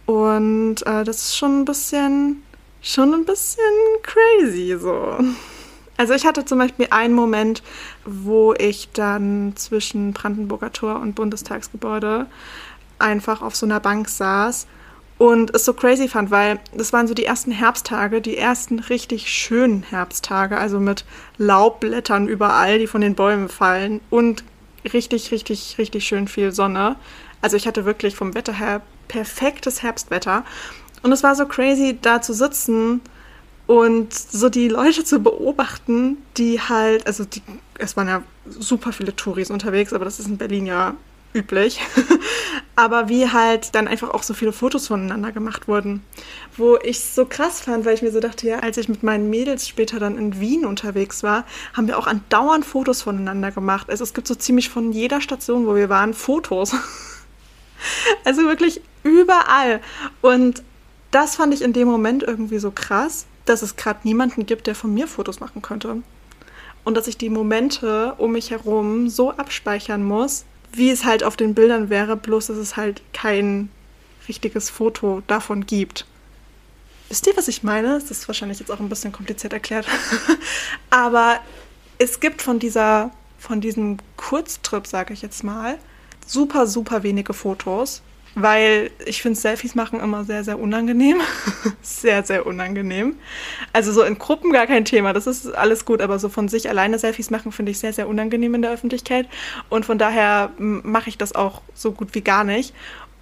und 0.06 0.86
äh, 0.86 1.04
das 1.04 1.16
ist 1.18 1.36
schon 1.36 1.60
ein 1.60 1.64
bisschen, 1.66 2.42
schon 2.80 3.12
ein 3.12 3.24
bisschen 3.26 3.62
crazy 4.02 4.76
so. 4.80 5.18
Also 5.96 6.12
ich 6.14 6.26
hatte 6.26 6.44
zum 6.44 6.58
Beispiel 6.58 6.88
einen 6.90 7.14
Moment, 7.14 7.62
wo 8.04 8.54
ich 8.54 8.90
dann 8.92 9.54
zwischen 9.56 10.12
Brandenburger 10.12 10.72
Tor 10.72 11.00
und 11.00 11.14
Bundestagsgebäude 11.14 12.26
einfach 12.98 13.42
auf 13.42 13.56
so 13.56 13.66
einer 13.66 13.80
Bank 13.80 14.08
saß 14.08 14.66
und 15.18 15.54
es 15.54 15.64
so 15.64 15.72
crazy 15.72 16.08
fand, 16.08 16.30
weil 16.30 16.60
das 16.74 16.92
waren 16.92 17.06
so 17.06 17.14
die 17.14 17.24
ersten 17.24 17.50
Herbsttage, 17.50 18.20
die 18.20 18.36
ersten 18.36 18.78
richtig 18.78 19.30
schönen 19.30 19.82
Herbsttage, 19.82 20.58
also 20.58 20.78
mit 20.78 21.04
Laubblättern 21.38 22.28
überall, 22.28 22.78
die 22.78 22.86
von 22.86 23.00
den 23.00 23.14
Bäumen 23.14 23.48
fallen 23.48 24.00
und 24.10 24.44
richtig, 24.92 25.30
richtig, 25.32 25.76
richtig 25.78 26.06
schön 26.06 26.28
viel 26.28 26.52
Sonne. 26.52 26.96
Also 27.40 27.56
ich 27.56 27.66
hatte 27.66 27.86
wirklich 27.86 28.14
vom 28.14 28.34
Wetter 28.34 28.52
her 28.52 28.82
perfektes 29.08 29.82
Herbstwetter 29.82 30.44
und 31.02 31.12
es 31.12 31.22
war 31.22 31.34
so 31.34 31.46
crazy, 31.46 31.98
da 32.00 32.20
zu 32.20 32.34
sitzen 32.34 33.00
und 33.66 34.14
so 34.14 34.48
die 34.48 34.68
Leute 34.68 35.04
zu 35.04 35.20
beobachten, 35.20 36.18
die 36.36 36.60
halt, 36.60 37.06
also 37.06 37.24
die, 37.24 37.42
es 37.78 37.96
waren 37.96 38.08
ja 38.08 38.22
super 38.46 38.92
viele 38.92 39.14
Touris 39.14 39.50
unterwegs, 39.50 39.92
aber 39.92 40.04
das 40.04 40.20
ist 40.20 40.28
in 40.28 40.38
Berlin 40.38 40.66
ja 40.66 40.94
üblich. 41.34 41.80
aber 42.76 43.08
wie 43.08 43.28
halt 43.28 43.74
dann 43.74 43.88
einfach 43.88 44.10
auch 44.10 44.22
so 44.22 44.34
viele 44.34 44.52
Fotos 44.52 44.88
voneinander 44.88 45.32
gemacht 45.32 45.66
wurden. 45.66 46.02
Wo 46.56 46.78
ich 46.82 47.00
so 47.00 47.24
krass 47.24 47.60
fand, 47.60 47.84
weil 47.84 47.94
ich 47.94 48.02
mir 48.02 48.12
so 48.12 48.20
dachte, 48.20 48.46
ja, 48.46 48.60
als 48.60 48.76
ich 48.76 48.88
mit 48.88 49.02
meinen 49.02 49.30
Mädels 49.30 49.66
später 49.66 49.98
dann 49.98 50.18
in 50.18 50.40
Wien 50.40 50.64
unterwegs 50.64 51.22
war, 51.22 51.44
haben 51.74 51.88
wir 51.88 51.98
auch 51.98 52.06
andauernd 52.06 52.64
Fotos 52.64 53.02
voneinander 53.02 53.50
gemacht. 53.50 53.90
Also 53.90 54.04
es 54.04 54.14
gibt 54.14 54.28
so 54.28 54.34
ziemlich 54.34 54.68
von 54.68 54.92
jeder 54.92 55.20
Station, 55.20 55.66
wo 55.66 55.74
wir 55.74 55.88
waren, 55.88 56.14
Fotos. 56.14 56.74
also 58.24 58.42
wirklich 58.42 58.80
überall. 59.02 59.80
Und 60.20 60.62
das 61.16 61.36
fand 61.36 61.54
ich 61.54 61.62
in 61.62 61.72
dem 61.72 61.88
Moment 61.88 62.22
irgendwie 62.22 62.58
so 62.58 62.70
krass, 62.70 63.24
dass 63.46 63.62
es 63.62 63.76
gerade 63.76 64.00
niemanden 64.02 64.44
gibt, 64.44 64.66
der 64.66 64.74
von 64.74 64.92
mir 64.92 65.08
Fotos 65.08 65.40
machen 65.40 65.62
könnte. 65.62 66.02
Und 66.84 66.94
dass 66.94 67.06
ich 67.06 67.16
die 67.16 67.30
Momente 67.30 68.12
um 68.18 68.32
mich 68.32 68.50
herum 68.50 69.08
so 69.08 69.30
abspeichern 69.30 70.04
muss, 70.04 70.44
wie 70.72 70.90
es 70.90 71.06
halt 71.06 71.24
auf 71.24 71.34
den 71.34 71.54
Bildern 71.54 71.88
wäre, 71.88 72.18
bloß 72.18 72.48
dass 72.48 72.58
es 72.58 72.76
halt 72.76 73.00
kein 73.14 73.70
richtiges 74.28 74.68
Foto 74.68 75.22
davon 75.26 75.64
gibt. 75.64 76.04
Wisst 77.08 77.26
ihr, 77.26 77.34
was 77.34 77.48
ich 77.48 77.62
meine? 77.62 77.98
Das 77.98 78.10
ist 78.10 78.28
wahrscheinlich 78.28 78.58
jetzt 78.58 78.70
auch 78.70 78.80
ein 78.80 78.90
bisschen 78.90 79.12
kompliziert 79.12 79.54
erklärt. 79.54 79.86
Aber 80.90 81.40
es 81.96 82.20
gibt 82.20 82.42
von 82.42 82.58
dieser, 82.58 83.10
von 83.38 83.62
diesem 83.62 83.96
Kurztrip, 84.18 84.86
sage 84.86 85.14
ich 85.14 85.22
jetzt 85.22 85.44
mal, 85.44 85.78
super, 86.26 86.66
super 86.66 87.02
wenige 87.04 87.32
Fotos, 87.32 88.02
weil 88.36 88.90
ich 89.06 89.22
finde 89.22 89.40
Selfies 89.40 89.74
machen 89.74 89.98
immer 89.98 90.24
sehr, 90.24 90.44
sehr 90.44 90.60
unangenehm. 90.60 91.20
sehr, 91.82 92.22
sehr 92.22 92.46
unangenehm. 92.46 93.16
Also 93.72 93.92
so 93.92 94.02
in 94.02 94.18
Gruppen 94.18 94.52
gar 94.52 94.66
kein 94.66 94.84
Thema, 94.84 95.14
das 95.14 95.26
ist 95.26 95.46
alles 95.54 95.86
gut, 95.86 96.02
aber 96.02 96.18
so 96.18 96.28
von 96.28 96.48
sich 96.48 96.68
alleine 96.68 96.98
Selfies 96.98 97.30
machen 97.30 97.50
finde 97.50 97.72
ich 97.72 97.78
sehr, 97.78 97.94
sehr 97.94 98.06
unangenehm 98.06 98.54
in 98.54 98.62
der 98.62 98.72
Öffentlichkeit 98.72 99.26
und 99.70 99.86
von 99.86 99.96
daher 99.96 100.52
mache 100.58 101.08
ich 101.08 101.16
das 101.16 101.34
auch 101.34 101.62
so 101.74 101.92
gut 101.92 102.14
wie 102.14 102.20
gar 102.20 102.44
nicht. 102.44 102.74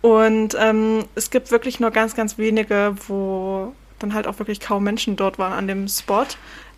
Und 0.03 0.57
ähm, 0.59 1.05
es 1.15 1.31
gibt 1.31 1.53
wirklich 1.53 1.79
nur 1.79 1.93
ganz, 1.93 2.17
ganz 2.17 2.37
wenige, 2.37 2.97
wo 3.07 3.73
dann 4.01 4.15
halt 4.15 4.27
auch 4.27 4.41
wirklich 4.41 4.59
kaum 4.59 4.83
Menschen 4.83 5.15
dort 5.15 5.39
waren 5.39 5.53
an 5.53 5.69
dem 5.69 5.87
Spot, 5.87 6.27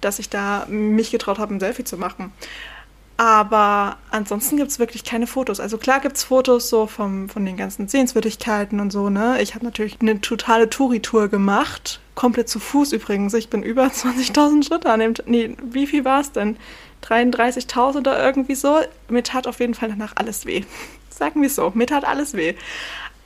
dass 0.03 0.19
ich 0.19 0.29
da 0.29 0.67
mich 0.69 1.11
getraut 1.11 1.39
habe, 1.39 1.55
ein 1.55 1.61
Selfie 1.61 1.85
zu 1.85 1.97
machen. 1.97 2.33
Aber 3.19 3.97
ansonsten 4.11 4.59
gibt 4.59 4.71
es 4.71 4.79
wirklich 4.79 5.03
keine 5.03 5.27
Fotos. 5.27 5.59
Also 5.59 5.79
klar 5.79 6.01
gibt 6.01 6.17
es 6.17 6.25
Fotos 6.25 6.69
so 6.69 6.87
vom, 6.87 7.31
von 7.31 7.47
den 7.47 7.57
ganzen 7.57 7.89
Sehenswürdigkeiten 7.89 8.79
und 8.79 8.91
so, 8.91 9.09
ne? 9.09 9.41
Ich 9.41 9.55
habe 9.55 9.65
natürlich 9.65 9.99
eine 10.01 10.21
totale 10.21 10.69
Touri-Tour 10.69 11.29
gemacht. 11.29 12.01
Komplett 12.15 12.51
zu 12.51 12.61
Fuß 12.61 12.93
übrigens. 12.93 13.33
Ich 13.33 13.49
bin 13.49 13.63
über 13.63 13.85
20.000 13.87 14.67
Schritte 14.67 14.91
an 14.91 15.01
dem... 15.01 15.15
Nee, 15.25 15.57
wie 15.63 15.87
viel 15.87 16.05
war 16.05 16.21
es 16.21 16.33
denn? 16.33 16.59
33.000 17.05 17.99
oder 17.99 18.23
irgendwie 18.23 18.55
so. 18.55 18.81
Mir 19.09 19.23
tat 19.23 19.47
auf 19.47 19.61
jeden 19.61 19.75
Fall 19.75 19.89
danach 19.89 20.13
alles 20.17 20.45
weh. 20.45 20.65
Sagen 21.11 21.41
wir 21.41 21.47
es 21.47 21.55
so. 21.55 21.73
Mir 21.75 21.87
tat 21.87 22.05
alles 22.05 22.35
weh. 22.35 22.55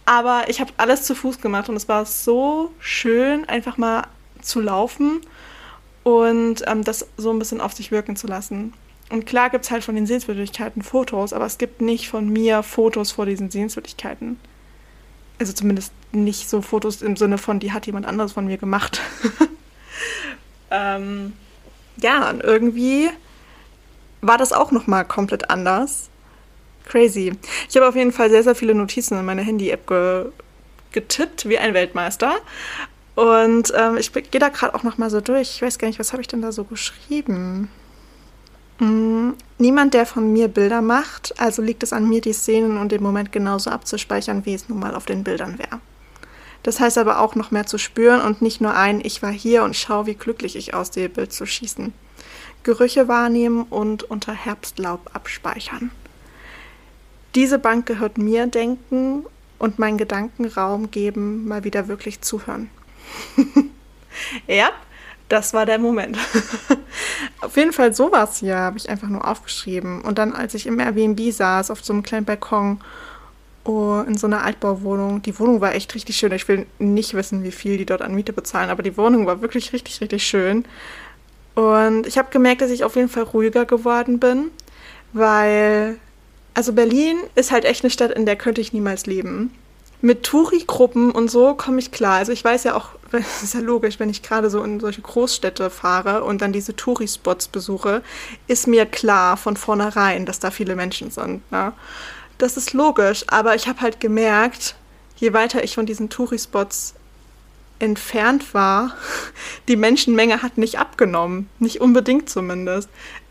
Aber 0.07 0.45
ich 0.49 0.61
habe 0.61 0.73
alles 0.77 1.03
zu 1.03 1.17
Fuß 1.17 1.41
gemacht 1.41 1.69
und 1.69 1.77
es 1.77 1.89
war 1.89 2.05
so 2.07 2.73
schön, 2.79 3.49
einfach 3.49 3.77
mal 3.77 4.07
zu 4.41 4.61
laufen 4.61 5.21
und 6.05 6.63
ähm, 6.67 6.85
das 6.85 7.07
so 7.17 7.31
ein 7.31 7.39
bisschen 7.39 7.61
auf 7.61 7.73
sich 7.73 7.91
wirken 7.91 8.17
zu 8.17 8.27
lassen. 8.27 8.73
Und 9.11 9.27
klar 9.27 9.51
gibt 9.51 9.65
es 9.65 9.71
halt 9.73 9.83
von 9.83 9.97
den 9.97 10.07
Sehenswürdigkeiten 10.07 10.83
Fotos, 10.83 11.33
aber 11.33 11.45
es 11.45 11.59
gibt 11.59 11.83
nicht 11.83 12.09
von 12.09 12.29
mir 12.29 12.63
Fotos 12.63 13.11
vor 13.11 13.27
diesen 13.27 13.51
Sehenswürdigkeiten. 13.51 14.39
Also 15.41 15.53
zumindest 15.53 15.93
nicht 16.13 16.49
so 16.49 16.63
Fotos 16.63 17.03
im 17.03 17.17
Sinne 17.17 17.37
von, 17.37 17.59
die 17.59 17.73
hat 17.73 17.87
jemand 17.87 18.07
anderes 18.07 18.33
von 18.33 18.47
mir 18.47 18.57
gemacht. 18.57 19.01
ähm, 20.71 21.33
ja, 21.97 22.31
und 22.31 22.43
irgendwie 22.43 23.11
war 24.21 24.39
das 24.39 24.53
auch 24.53 24.71
nochmal 24.71 25.05
komplett 25.05 25.51
anders. 25.51 26.09
Crazy. 26.87 27.33
Ich 27.69 27.77
habe 27.77 27.89
auf 27.89 27.97
jeden 27.97 28.13
Fall 28.13 28.31
sehr, 28.31 28.45
sehr 28.45 28.55
viele 28.55 28.75
Notizen 28.75 29.19
in 29.19 29.25
meine 29.25 29.43
Handy-App 29.43 29.87
ge 29.87 30.27
getippt, 30.93 31.49
wie 31.49 31.57
ein 31.57 31.73
Weltmeister. 31.73 32.39
Und 33.15 33.73
ähm, 33.77 33.97
ich 33.97 34.13
gehe 34.13 34.41
da 34.41 34.49
gerade 34.49 34.75
auch 34.75 34.83
nochmal 34.83 35.09
so 35.09 35.21
durch. 35.21 35.55
Ich 35.55 35.63
weiß 35.63 35.79
gar 35.79 35.87
nicht, 35.87 36.01
was 36.01 36.13
habe 36.13 36.21
ich 36.21 36.27
denn 36.27 36.43
da 36.43 36.51
so 36.51 36.65
geschrieben? 36.65 37.69
Hm, 38.81 39.35
niemand, 39.59 39.93
der 39.93 40.07
von 40.07 40.33
mir 40.33 40.49
Bilder 40.49 40.81
macht, 40.81 41.39
also 41.39 41.61
liegt 41.61 41.83
es 41.83 41.93
an 41.93 42.09
mir, 42.09 42.23
die 42.23 42.33
Szenen 42.33 42.79
und 42.79 42.93
den 42.93 43.03
Moment 43.03 43.31
genauso 43.31 43.69
abzuspeichern, 43.71 44.47
wie 44.47 44.55
es 44.55 44.71
nun 44.71 44.81
mal 44.81 44.95
auf 44.95 45.05
den 45.05 45.23
Bildern 45.23 45.59
wäre. 45.59 45.81
Das 46.63 46.81
heißt 46.81 46.97
aber 46.97 47.21
auch 47.21 47.35
noch 47.35 47.51
mehr 47.51 47.67
zu 47.67 47.77
spüren 47.77 48.23
und 48.23 48.41
nicht 48.41 48.63
nur 48.63 48.75
ein 48.75 49.01
Ich 49.03 49.23
war 49.23 49.33
hier 49.33 49.65
und 49.65 49.77
schau, 49.77 50.07
wie 50.07 50.15
glücklich 50.15 50.57
ich 50.57 50.73
aussehe, 50.73 51.11
Bild 51.11 51.33
zu 51.33 51.45
schießen. 51.45 51.93
Gerüche 52.63 53.07
wahrnehmen 53.07 53.65
und 53.65 54.03
unter 54.03 54.33
Herbstlaub 54.33 55.11
abspeichern. 55.13 55.91
Diese 57.35 57.59
Bank 57.59 57.85
gehört 57.85 58.17
mir 58.17 58.47
denken 58.47 59.25
und 59.59 59.79
meinen 59.79 59.99
Gedanken 59.99 60.47
Raum 60.47 60.91
geben, 60.91 61.47
mal 61.47 61.65
wieder 61.65 61.87
wirklich 61.87 62.23
zuhören. 62.23 62.71
ja, 64.47 64.71
das 65.31 65.55
war 65.55 65.65
der 65.65 65.79
Moment. 65.79 66.19
auf 67.41 67.57
jeden 67.57 67.73
Fall 67.73 67.95
sowas 67.95 68.39
hier 68.39 68.57
habe 68.57 68.77
ich 68.77 68.91
einfach 68.91 69.09
nur 69.09 69.27
aufgeschrieben. 69.27 70.03
Und 70.03 70.19
dann, 70.19 70.33
als 70.35 70.55
ich 70.55 70.67
im 70.67 70.79
Airbnb 70.79 71.33
saß, 71.33 71.71
auf 71.71 71.83
so 71.83 71.93
einem 71.93 72.03
kleinen 72.03 72.27
Balkon, 72.27 72.81
oh, 73.65 74.03
in 74.07 74.19
so 74.19 74.27
einer 74.27 74.45
Altbauwohnung, 74.45 75.23
die 75.23 75.39
Wohnung 75.39 75.61
war 75.61 75.75
echt 75.75 75.95
richtig 75.95 76.17
schön. 76.17 76.33
Ich 76.33 76.49
will 76.49 76.67
nicht 76.79 77.15
wissen, 77.15 77.45
wie 77.45 77.53
viel 77.53 77.79
die 77.79 77.87
dort 77.87 78.03
an 78.03 78.15
Miete 78.15 78.33
bezahlen, 78.33 78.71
aber 78.71 78.83
die 78.83 78.97
Wohnung 78.97 79.27
war 79.27 79.41
wirklich 79.41 79.73
richtig, 79.73 80.01
richtig 80.01 80.25
schön. 80.25 80.65
Und 81.55 82.07
ich 82.07 82.19
habe 82.19 82.31
gemerkt, 82.31 82.61
dass 82.61 82.71
ich 82.71 82.85
auf 82.85 82.97
jeden 82.97 83.09
Fall 83.09 83.25
ruhiger 83.25 83.65
geworden 83.65 84.19
bin, 84.19 84.51
weil 85.13 85.99
also 86.55 86.73
Berlin 86.73 87.19
ist 87.37 87.53
halt 87.53 87.65
echt 87.65 87.85
eine 87.85 87.91
Stadt, 87.91 88.11
in 88.11 88.27
der 88.27 88.37
könnte 88.37 88.61
ich 88.61 88.73
niemals 88.73 89.07
leben. 89.07 89.55
Mit 90.03 90.23
Touri-Gruppen 90.23 91.11
und 91.11 91.31
so 91.31 91.55
komme 91.55 91.79
ich 91.79 91.93
klar. 91.93 92.17
Also 92.17 92.33
ich 92.33 92.43
weiß 92.43 92.65
ja 92.65 92.75
auch, 92.75 92.91
das 93.13 93.43
ist 93.43 93.55
ja 93.55 93.61
logisch, 93.61 93.99
wenn 93.99 94.11
ich 94.11 94.23
gerade 94.23 94.51
so 94.51 94.63
in 94.63 94.81
solche 94.81 95.03
Großstädte 95.03 95.71
fahre 95.71 96.25
und 96.25 96.41
dann 96.43 96.53
diese 96.53 96.75
Touri-Spots 96.75 97.49
besuche, 97.49 98.03
ist 98.47 98.67
mir 98.67 98.87
klar 98.87 99.37
von 99.37 99.57
vornherein, 99.57 100.27
dass 100.27 100.39
da 100.39 100.51
viele 100.51 100.77
Menschen 100.77 101.11
sind. 101.11 101.51
Ne? 101.51 101.73
Das 102.39 102.57
ist 102.57 102.73
logisch, 102.73 103.25
aber 103.29 103.55
ich 103.55 103.69
habe 103.69 103.81
halt 103.81 104.01
gemerkt, 104.01 104.75
je 105.17 105.33
weiter 105.33 105.63
ich 105.63 105.75
von 105.75 105.87
diesen 105.87 106.09
Touri-Spots 106.09 106.95
entfernt 107.79 108.55
war, 108.55 108.95
die 109.69 109.77
Menschenmenge 109.77 110.43
hat 110.43 110.59
nicht 110.59 110.79
abgenommen. 110.79 111.49
Nicht 111.59 111.81
unbedingt 111.81 112.29
zumindest. 112.31 112.89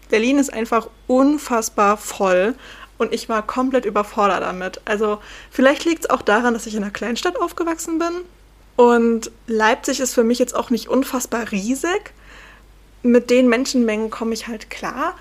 Berlin 0.10 0.40
ist 0.40 0.52
einfach 0.52 0.90
unfassbar 1.08 1.98
voll 1.98 2.56
und 3.00 3.14
ich 3.14 3.30
war 3.30 3.42
komplett 3.48 3.86
überfordert 3.86 4.44
damit. 4.44 4.82
Also 4.86 5.20
vielleicht 5.50 5.86
liegt 5.86 6.04
es 6.04 6.10
auch 6.10 6.22
daran, 6.22 6.54
dass 6.54 6.68
ich 6.68 6.76
in 6.76 6.84
einer 6.84 6.92
Kleinstadt 6.92 7.42
aufgewachsen 7.42 7.98
bin. 7.98 8.12
Und 8.76 9.32
Leipzig 9.48 10.00
ist 10.02 10.14
für 10.14 10.24
mich 10.24 10.38
jetzt 10.38 10.56
auch 10.56 10.70
nicht 10.70 10.90
unfassbar 10.90 11.52
riesig. 11.52 12.14
Mit 13.02 13.30
den 13.30 13.48
Menschenmengen 13.48 14.10
komme 14.10 14.34
ich 14.34 14.48
halt 14.48 14.70
klar. 14.70 15.16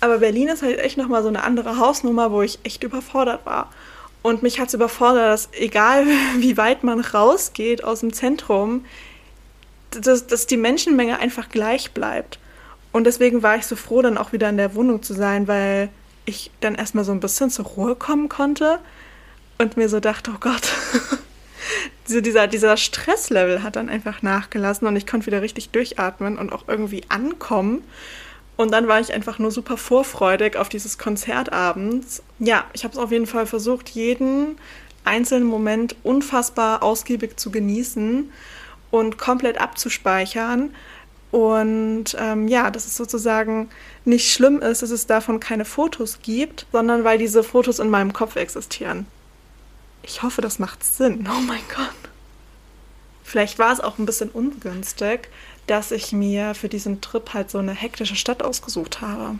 Aber 0.00 0.18
Berlin 0.18 0.48
ist 0.48 0.62
halt 0.62 0.78
echt 0.78 0.96
nochmal 0.96 1.22
so 1.22 1.28
eine 1.28 1.44
andere 1.44 1.76
Hausnummer, 1.76 2.32
wo 2.32 2.40
ich 2.40 2.58
echt 2.64 2.82
überfordert 2.82 3.44
war. 3.44 3.70
Und 4.22 4.42
mich 4.42 4.58
hat 4.58 4.68
es 4.68 4.74
überfordert, 4.74 5.28
dass 5.30 5.50
egal 5.52 6.06
wie 6.38 6.56
weit 6.56 6.84
man 6.84 7.00
rausgeht 7.00 7.84
aus 7.84 8.00
dem 8.00 8.14
Zentrum, 8.14 8.86
dass, 9.90 10.26
dass 10.26 10.46
die 10.46 10.56
Menschenmenge 10.56 11.18
einfach 11.18 11.50
gleich 11.50 11.92
bleibt. 11.92 12.38
Und 12.92 13.04
deswegen 13.04 13.42
war 13.42 13.56
ich 13.56 13.66
so 13.66 13.76
froh, 13.76 14.00
dann 14.00 14.16
auch 14.16 14.32
wieder 14.32 14.48
in 14.48 14.56
der 14.56 14.74
Wohnung 14.74 15.02
zu 15.02 15.12
sein, 15.12 15.46
weil 15.48 15.90
ich 16.24 16.50
dann 16.60 16.74
erstmal 16.74 17.04
so 17.04 17.12
ein 17.12 17.20
bisschen 17.20 17.50
zur 17.50 17.66
Ruhe 17.66 17.96
kommen 17.96 18.28
konnte 18.28 18.78
und 19.58 19.76
mir 19.76 19.88
so 19.88 20.00
dachte, 20.00 20.32
oh 20.34 20.38
Gott, 20.40 20.72
so 22.04 22.20
dieser, 22.20 22.46
dieser 22.46 22.76
Stresslevel 22.76 23.62
hat 23.62 23.76
dann 23.76 23.88
einfach 23.88 24.22
nachgelassen 24.22 24.86
und 24.86 24.96
ich 24.96 25.06
konnte 25.06 25.26
wieder 25.26 25.42
richtig 25.42 25.70
durchatmen 25.70 26.38
und 26.38 26.52
auch 26.52 26.64
irgendwie 26.66 27.02
ankommen. 27.08 27.84
Und 28.56 28.72
dann 28.72 28.88
war 28.88 29.00
ich 29.00 29.14
einfach 29.14 29.38
nur 29.38 29.50
super 29.50 29.76
vorfreudig 29.76 30.56
auf 30.56 30.68
dieses 30.68 30.98
Konzert 30.98 31.52
abends. 31.52 32.22
Ja, 32.38 32.64
ich 32.74 32.84
habe 32.84 32.92
es 32.92 32.98
auf 32.98 33.10
jeden 33.10 33.26
Fall 33.26 33.46
versucht, 33.46 33.88
jeden 33.88 34.58
einzelnen 35.04 35.46
Moment 35.46 35.96
unfassbar 36.02 36.82
ausgiebig 36.82 37.38
zu 37.38 37.50
genießen 37.50 38.30
und 38.90 39.18
komplett 39.18 39.58
abzuspeichern 39.58 40.74
und 41.30 42.16
ähm, 42.18 42.48
ja, 42.48 42.70
dass 42.70 42.86
es 42.86 42.96
sozusagen 42.96 43.70
nicht 44.04 44.32
schlimm 44.32 44.60
ist, 44.60 44.82
dass 44.82 44.90
es 44.90 45.06
davon 45.06 45.38
keine 45.38 45.64
Fotos 45.64 46.18
gibt, 46.22 46.66
sondern 46.72 47.04
weil 47.04 47.18
diese 47.18 47.44
Fotos 47.44 47.78
in 47.78 47.88
meinem 47.88 48.12
Kopf 48.12 48.36
existieren. 48.36 49.06
Ich 50.02 50.22
hoffe, 50.22 50.40
das 50.40 50.58
macht 50.58 50.82
Sinn. 50.82 51.28
Oh 51.36 51.40
mein 51.40 51.60
Gott. 51.74 52.10
Vielleicht 53.22 53.60
war 53.60 53.72
es 53.72 53.78
auch 53.78 53.98
ein 53.98 54.06
bisschen 54.06 54.30
ungünstig, 54.30 55.28
dass 55.68 55.92
ich 55.92 56.10
mir 56.10 56.54
für 56.54 56.68
diesen 56.68 57.00
Trip 57.00 57.32
halt 57.32 57.48
so 57.48 57.58
eine 57.58 57.74
hektische 57.74 58.16
Stadt 58.16 58.42
ausgesucht 58.42 59.00
habe. 59.00 59.38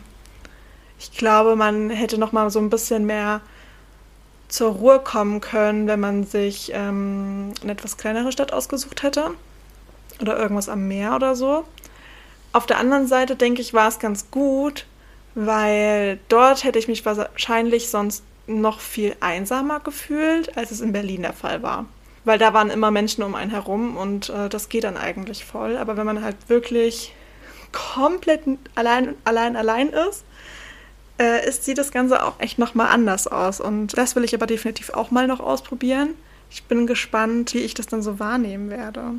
Ich 1.01 1.11
glaube, 1.13 1.57
man 1.57 1.91
hätte 1.91 2.19
noch 2.19 2.31
mal 2.31 2.51
so 2.51 2.61
ein 2.61 2.71
bisschen 2.71 3.05
mehr 3.05 3.41
zur 4.47 4.73
Ruhe 4.73 5.01
kommen 5.01 5.41
können, 5.41 5.89
wenn 5.89 5.99
man 5.99 6.25
sich 6.25 6.71
ähm, 6.73 7.53
eine 7.63 7.73
etwas 7.73 7.97
kleinere 7.97 8.31
Stadt 8.31 8.53
ausgesucht 8.53 9.03
hätte 9.03 9.33
oder 10.23 10.39
irgendwas 10.39 10.69
am 10.69 10.89
Meer 10.89 11.15
oder 11.15 11.35
so. 11.35 11.65
Auf 12.53 12.67
der 12.67 12.79
anderen 12.79 13.07
Seite 13.07 13.37
denke 13.37 13.61
ich, 13.61 13.75
war 13.75 13.89
es 13.89 13.99
ganz 13.99 14.31
gut, 14.31 14.87
weil 15.35 16.19
dort 16.29 16.65
hätte 16.65 16.79
ich 16.79 16.89
mich 16.89 17.05
wahrscheinlich 17.05 17.89
sonst 17.89 18.25
noch 18.47 18.81
viel 18.81 19.15
einsamer 19.21 19.81
gefühlt, 19.81 20.57
als 20.57 20.71
es 20.71 20.81
in 20.81 20.93
Berlin 20.93 21.23
der 21.23 21.33
Fall 21.33 21.63
war. 21.63 21.87
Weil 22.25 22.39
da 22.39 22.53
waren 22.53 22.71
immer 22.71 22.91
Menschen 22.91 23.23
um 23.23 23.35
einen 23.35 23.51
herum 23.51 23.97
und 23.97 24.29
äh, 24.29 24.49
das 24.49 24.69
geht 24.69 24.85
dann 24.85 24.97
eigentlich 24.97 25.45
voll. 25.45 25.77
Aber 25.77 25.97
wenn 25.97 26.07
man 26.07 26.23
halt 26.23 26.37
wirklich 26.49 27.15
komplett 27.73 28.43
allein, 28.75 29.15
allein, 29.25 29.57
allein 29.57 29.89
ist, 29.91 30.25
äh, 31.19 31.49
ist, 31.49 31.65
sieht 31.65 31.79
das 31.79 31.93
Ganze 31.93 32.25
auch 32.25 32.41
echt 32.41 32.59
nochmal 32.59 32.89
anders 32.89 33.27
aus. 33.27 33.61
Und 33.61 33.97
das 33.97 34.17
will 34.17 34.25
ich 34.25 34.35
aber 34.35 34.47
definitiv 34.47 34.91
auch 34.91 35.11
mal 35.11 35.27
noch 35.27 35.41
ausprobieren. 35.41 36.15
Ich 36.51 36.65
bin 36.65 36.87
gespannt, 36.87 37.55
wie 37.55 37.59
ich 37.59 37.75
das 37.75 37.87
dann 37.87 38.03
so 38.03 38.19
wahrnehmen 38.19 38.71
werde. 38.71 39.15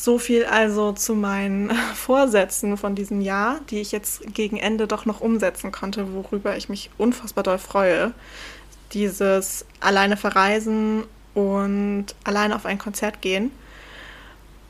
So 0.00 0.18
viel 0.18 0.44
also 0.44 0.92
zu 0.92 1.16
meinen 1.16 1.70
Vorsätzen 1.94 2.76
von 2.76 2.94
diesem 2.94 3.20
Jahr, 3.20 3.58
die 3.68 3.80
ich 3.80 3.90
jetzt 3.90 4.32
gegen 4.32 4.56
Ende 4.56 4.86
doch 4.86 5.06
noch 5.06 5.20
umsetzen 5.20 5.72
konnte, 5.72 6.14
worüber 6.14 6.56
ich 6.56 6.68
mich 6.68 6.90
unfassbar 6.98 7.42
doll 7.42 7.58
freue. 7.58 8.12
dieses 8.92 9.66
alleine 9.80 10.16
verreisen 10.16 11.04
und 11.34 12.06
alleine 12.24 12.54
auf 12.54 12.64
ein 12.64 12.78
Konzert 12.78 13.20
gehen. 13.20 13.50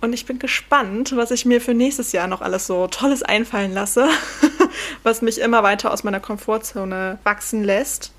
Und 0.00 0.14
ich 0.14 0.24
bin 0.24 0.38
gespannt, 0.38 1.14
was 1.14 1.30
ich 1.30 1.44
mir 1.44 1.60
für 1.60 1.74
nächstes 1.74 2.12
Jahr 2.12 2.26
noch 2.26 2.40
alles 2.40 2.66
so 2.66 2.86
Tolles 2.86 3.22
einfallen 3.22 3.74
lasse, 3.74 4.08
was 5.02 5.20
mich 5.20 5.40
immer 5.40 5.62
weiter 5.62 5.92
aus 5.92 6.04
meiner 6.04 6.20
Komfortzone 6.20 7.18
wachsen 7.22 7.64
lässt. 7.64 8.12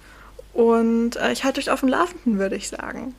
Und 0.54 1.16
äh, 1.16 1.32
ich 1.32 1.44
halte 1.44 1.60
euch 1.60 1.72
auf 1.72 1.80
dem 1.80 1.90
Laufenden, 1.90 2.38
würde 2.38 2.56
ich 2.56 2.70
sagen. 2.70 3.16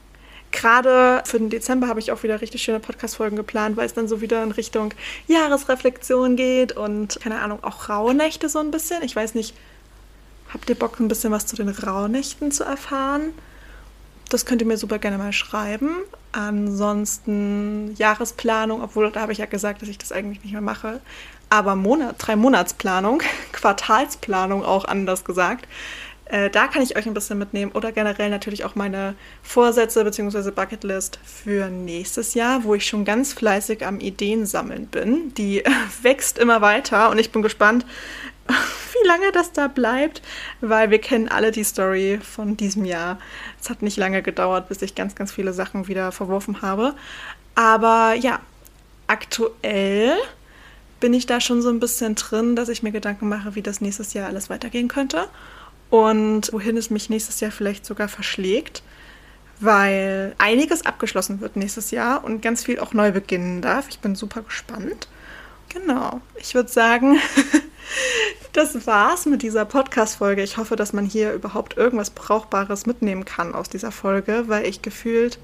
Gerade 0.53 1.23
für 1.27 1.39
den 1.39 1.51
Dezember 1.51 1.87
habe 1.87 2.01
ich 2.01 2.11
auch 2.11 2.23
wieder 2.23 2.41
richtig 2.41 2.63
schöne 2.63 2.81
Podcast-Folgen 2.81 3.37
geplant, 3.37 3.77
weil 3.77 3.87
es 3.87 3.95
dann 3.95 4.09
so 4.09 4.21
wieder 4.21 4.43
in 4.43 4.51
Richtung 4.51 4.93
Jahresreflexion 5.29 6.37
geht 6.37 6.73
und, 6.73 7.21
keine 7.23 7.41
Ahnung, 7.41 7.63
auch 7.63 7.89
Rauhnächte 7.89 8.49
so 8.49 8.59
ein 8.59 8.71
bisschen. 8.71 9.03
Ich 9.03 9.15
weiß 9.15 9.35
nicht, 9.35 9.55
habt 10.53 10.69
ihr 10.69 10.75
Bock, 10.75 10.99
ein 10.99 11.09
bisschen 11.09 11.33
was 11.33 11.47
zu 11.47 11.57
den 11.57 11.69
Rauhnächten 11.69 12.51
zu 12.51 12.65
erfahren? 12.65 13.33
Das 14.29 14.47
könnt 14.47 14.61
ihr 14.61 14.67
mir 14.67 14.77
super 14.77 14.99
gerne 14.99 15.19
mal 15.19 15.33
schreiben. 15.33 15.97
Ansonsten 16.33 17.95
Jahresplanung, 17.97 18.83
obwohl 18.83 19.11
da 19.11 19.21
habe 19.21 19.33
ich 19.33 19.39
ja 19.39 19.47
gesagt, 19.47 19.83
dass 19.83 19.89
ich 19.89 19.99
das 19.99 20.13
eigentlich 20.13 20.43
nicht 20.43 20.53
mehr 20.53 20.61
mache. 20.61 21.01
Aber 21.49 21.75
Monat, 21.75 22.15
drei 22.19 22.37
Monatsplanung, 22.37 23.23
Quartalsplanung 23.53 24.65
auch 24.65 24.85
anders 24.85 25.25
gesagt. 25.25 25.67
Äh, 26.31 26.49
da 26.49 26.69
kann 26.69 26.83
ich 26.83 26.97
euch 26.97 27.07
ein 27.07 27.15
bisschen 27.15 27.39
mitnehmen 27.39 27.73
oder 27.73 27.91
generell 27.91 28.31
natürlich 28.31 28.65
auch 28.65 28.77
meine 28.77 29.17
Vorsätze 29.43 30.05
bzw. 30.05 30.53
Bucketlist 30.53 31.19
für 31.25 31.69
nächstes 31.69 32.35
Jahr, 32.35 32.63
wo 32.63 32.77
ich 32.77 32.87
schon 32.87 33.05
ganz 33.05 33.33
fleißig 33.33 33.85
am 33.85 33.99
Ideen 33.99 34.47
sammeln 34.47 34.87
bin. 34.87 35.35
Die 35.35 35.65
wächst 36.03 36.39
immer 36.39 36.61
weiter 36.61 37.11
und 37.11 37.19
ich 37.19 37.33
bin 37.33 37.43
gespannt, 37.43 37.85
wie 38.47 39.09
lange 39.09 39.33
das 39.33 39.53
da 39.53 39.67
bleibt, 39.67 40.23
weil 40.61 40.91
wir 40.91 41.01
kennen 41.01 41.27
alle 41.27 41.51
die 41.51 41.65
Story 41.65 42.21
von 42.23 42.57
diesem 42.57 42.85
Jahr. 42.85 43.19
Es 43.61 43.69
hat 43.69 43.83
nicht 43.83 43.97
lange 43.97 44.23
gedauert, 44.23 44.69
bis 44.69 44.83
ich 44.83 44.95
ganz, 44.95 45.17
ganz 45.17 45.33
viele 45.33 45.53
Sachen 45.53 45.89
wieder 45.89 46.13
verworfen 46.13 46.63
habe. 46.63 46.95
Aber 47.57 48.15
ja, 48.15 48.39
aktuell 49.09 50.15
bin 51.01 51.13
ich 51.13 51.27
da 51.27 51.41
schon 51.41 51.61
so 51.61 51.71
ein 51.71 51.81
bisschen 51.81 52.15
drin, 52.15 52.55
dass 52.55 52.69
ich 52.69 52.85
mir 52.85 52.93
Gedanken 52.93 53.29
mache, 53.29 53.57
wie 53.57 53.63
das 53.63 53.81
nächstes 53.81 54.13
Jahr 54.13 54.29
alles 54.29 54.49
weitergehen 54.49 54.87
könnte 54.87 55.27
und 55.91 56.53
wohin 56.53 56.77
es 56.77 56.91
mich 56.91 57.11
nächstes 57.11 57.41
Jahr 57.41 57.51
vielleicht 57.51 57.85
sogar 57.85 58.09
verschlägt, 58.09 58.83
weil 59.61 60.35
einiges 60.39 60.87
abgeschlossen 60.87 61.41
wird 61.41 61.57
nächstes 61.57 61.91
Jahr 61.91 62.25
und 62.25 62.41
ganz 62.41 62.65
viel 62.65 62.81
auch 62.81 62.95
neu 62.95 63.13
beginnen 63.13 63.61
darf. 63.61 63.89
Ich 63.91 63.99
bin 63.99 64.15
super 64.15 64.43
gespannt. 64.43 65.09
Genau, 65.69 66.21
ich 66.37 66.55
würde 66.55 66.69
sagen, 66.69 67.19
das 68.53 68.87
war's 68.87 69.27
mit 69.27 69.43
dieser 69.43 69.65
Podcast-Folge. 69.65 70.43
Ich 70.43 70.57
hoffe, 70.57 70.75
dass 70.75 70.93
man 70.93 71.05
hier 71.05 71.33
überhaupt 71.33 71.77
irgendwas 71.77 72.11
Brauchbares 72.11 72.87
mitnehmen 72.87 73.25
kann 73.25 73.55
aus 73.55 73.69
dieser 73.69 73.93
Folge, 73.93 74.45
weil 74.47 74.67
ich 74.67 74.83
gefühlt 74.83 75.39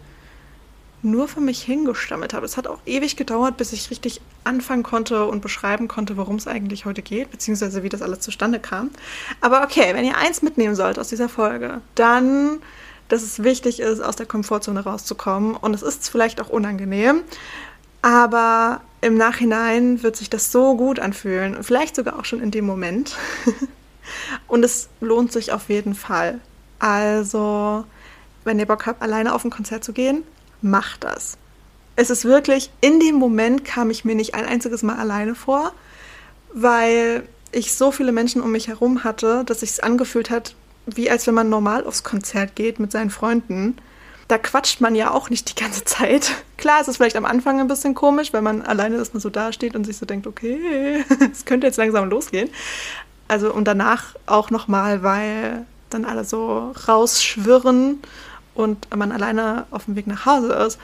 nur 1.02 1.28
für 1.28 1.40
mich 1.40 1.62
hingestammelt 1.62 2.34
habe. 2.34 2.46
Es 2.46 2.56
hat 2.56 2.66
auch 2.66 2.78
ewig 2.86 3.16
gedauert, 3.16 3.56
bis 3.56 3.72
ich 3.72 3.90
richtig 3.90 4.20
anfangen 4.44 4.82
konnte 4.82 5.26
und 5.26 5.40
beschreiben 5.40 5.88
konnte, 5.88 6.16
worum 6.16 6.36
es 6.36 6.46
eigentlich 6.46 6.84
heute 6.84 7.02
geht, 7.02 7.30
beziehungsweise 7.30 7.82
wie 7.82 7.88
das 7.88 8.02
alles 8.02 8.20
zustande 8.20 8.58
kam. 8.58 8.90
Aber 9.40 9.62
okay, 9.62 9.94
wenn 9.94 10.04
ihr 10.04 10.16
eins 10.16 10.42
mitnehmen 10.42 10.74
sollt 10.74 10.98
aus 10.98 11.08
dieser 11.08 11.28
Folge, 11.28 11.80
dann, 11.94 12.58
dass 13.08 13.22
es 13.22 13.42
wichtig 13.42 13.80
ist, 13.80 14.00
aus 14.00 14.16
der 14.16 14.26
Komfortzone 14.26 14.80
rauszukommen. 14.80 15.54
Und 15.54 15.74
es 15.74 15.82
ist 15.82 16.08
vielleicht 16.08 16.40
auch 16.40 16.48
unangenehm, 16.48 17.22
aber 18.02 18.80
im 19.00 19.16
Nachhinein 19.16 20.02
wird 20.02 20.16
sich 20.16 20.30
das 20.30 20.50
so 20.50 20.76
gut 20.76 20.98
anfühlen. 20.98 21.62
Vielleicht 21.62 21.96
sogar 21.96 22.18
auch 22.18 22.24
schon 22.24 22.40
in 22.40 22.50
dem 22.50 22.64
Moment. 22.64 23.16
und 24.48 24.64
es 24.64 24.88
lohnt 25.00 25.32
sich 25.32 25.52
auf 25.52 25.68
jeden 25.68 25.94
Fall. 25.94 26.40
Also, 26.78 27.84
wenn 28.44 28.58
ihr 28.58 28.66
Bock 28.66 28.86
habt, 28.86 29.02
alleine 29.02 29.34
auf 29.34 29.44
ein 29.44 29.50
Konzert 29.50 29.84
zu 29.84 29.92
gehen, 29.92 30.22
mach 30.62 30.96
das. 30.96 31.36
Es 31.96 32.10
ist 32.10 32.24
wirklich, 32.24 32.70
in 32.80 33.00
dem 33.00 33.16
Moment 33.16 33.64
kam 33.64 33.90
ich 33.90 34.04
mir 34.04 34.14
nicht 34.14 34.34
ein 34.34 34.44
einziges 34.44 34.82
Mal 34.82 34.96
alleine 34.96 35.34
vor, 35.34 35.72
weil 36.52 37.26
ich 37.52 37.74
so 37.74 37.90
viele 37.90 38.12
Menschen 38.12 38.42
um 38.42 38.52
mich 38.52 38.68
herum 38.68 39.04
hatte, 39.04 39.44
dass 39.46 39.60
sich 39.60 39.70
es 39.70 39.80
angefühlt 39.80 40.30
hat, 40.30 40.54
wie 40.86 41.10
als 41.10 41.26
wenn 41.26 41.34
man 41.34 41.48
normal 41.48 41.84
aufs 41.84 42.04
Konzert 42.04 42.54
geht 42.54 42.78
mit 42.78 42.92
seinen 42.92 43.10
Freunden. 43.10 43.76
Da 44.28 44.38
quatscht 44.38 44.80
man 44.80 44.94
ja 44.94 45.12
auch 45.12 45.30
nicht 45.30 45.50
die 45.50 45.60
ganze 45.60 45.84
Zeit. 45.84 46.32
Klar, 46.58 46.80
es 46.80 46.88
ist 46.88 46.96
vielleicht 46.96 47.16
am 47.16 47.24
Anfang 47.24 47.60
ein 47.60 47.68
bisschen 47.68 47.94
komisch, 47.94 48.32
wenn 48.32 48.44
man 48.44 48.62
alleine 48.62 48.96
ist, 48.96 49.14
man 49.14 49.20
so 49.20 49.30
dasteht 49.30 49.74
und 49.74 49.84
sich 49.84 49.96
so 49.96 50.04
denkt, 50.04 50.26
okay, 50.26 51.04
es 51.32 51.44
könnte 51.44 51.66
jetzt 51.66 51.76
langsam 51.76 52.10
losgehen. 52.10 52.50
Also 53.28 53.52
und 53.52 53.64
danach 53.64 54.14
auch 54.26 54.50
nochmal, 54.50 55.02
weil 55.02 55.66
dann 55.90 56.04
alle 56.04 56.24
so 56.24 56.72
rausschwirren 56.88 58.00
und 58.56 58.94
man 58.94 59.12
alleine 59.12 59.66
auf 59.70 59.84
dem 59.84 59.96
Weg 59.96 60.06
nach 60.06 60.26
Hause 60.26 60.52
ist. 60.52 60.78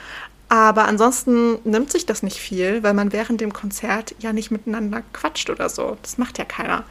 Aber 0.48 0.84
ansonsten 0.84 1.58
nimmt 1.64 1.90
sich 1.90 2.04
das 2.04 2.22
nicht 2.22 2.36
viel, 2.36 2.82
weil 2.82 2.92
man 2.92 3.12
während 3.12 3.40
dem 3.40 3.54
Konzert 3.54 4.14
ja 4.18 4.34
nicht 4.34 4.50
miteinander 4.50 5.02
quatscht 5.14 5.48
oder 5.48 5.70
so. 5.70 5.96
Das 6.02 6.18
macht 6.18 6.38
ja 6.38 6.44
keiner. 6.44 6.84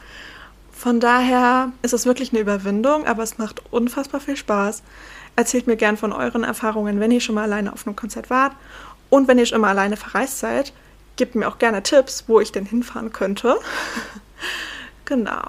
Von 0.72 0.98
daher 0.98 1.70
ist 1.82 1.92
es 1.92 2.06
wirklich 2.06 2.32
eine 2.32 2.40
Überwindung, 2.40 3.06
aber 3.06 3.22
es 3.22 3.38
macht 3.38 3.62
unfassbar 3.70 4.20
viel 4.20 4.36
Spaß. 4.36 4.82
Erzählt 5.36 5.68
mir 5.68 5.76
gern 5.76 5.96
von 5.96 6.12
euren 6.12 6.42
Erfahrungen, 6.42 6.98
wenn 6.98 7.12
ihr 7.12 7.20
schon 7.20 7.36
mal 7.36 7.44
alleine 7.44 7.72
auf 7.72 7.86
einem 7.86 7.94
Konzert 7.94 8.30
wart. 8.30 8.52
Und 9.08 9.28
wenn 9.28 9.38
ihr 9.38 9.46
schon 9.46 9.60
mal 9.60 9.70
alleine 9.70 9.96
verreist 9.96 10.40
seid, 10.40 10.72
gebt 11.14 11.36
mir 11.36 11.46
auch 11.46 11.58
gerne 11.58 11.84
Tipps, 11.84 12.24
wo 12.26 12.40
ich 12.40 12.50
denn 12.50 12.66
hinfahren 12.66 13.12
könnte. 13.12 13.56
genau. 15.04 15.42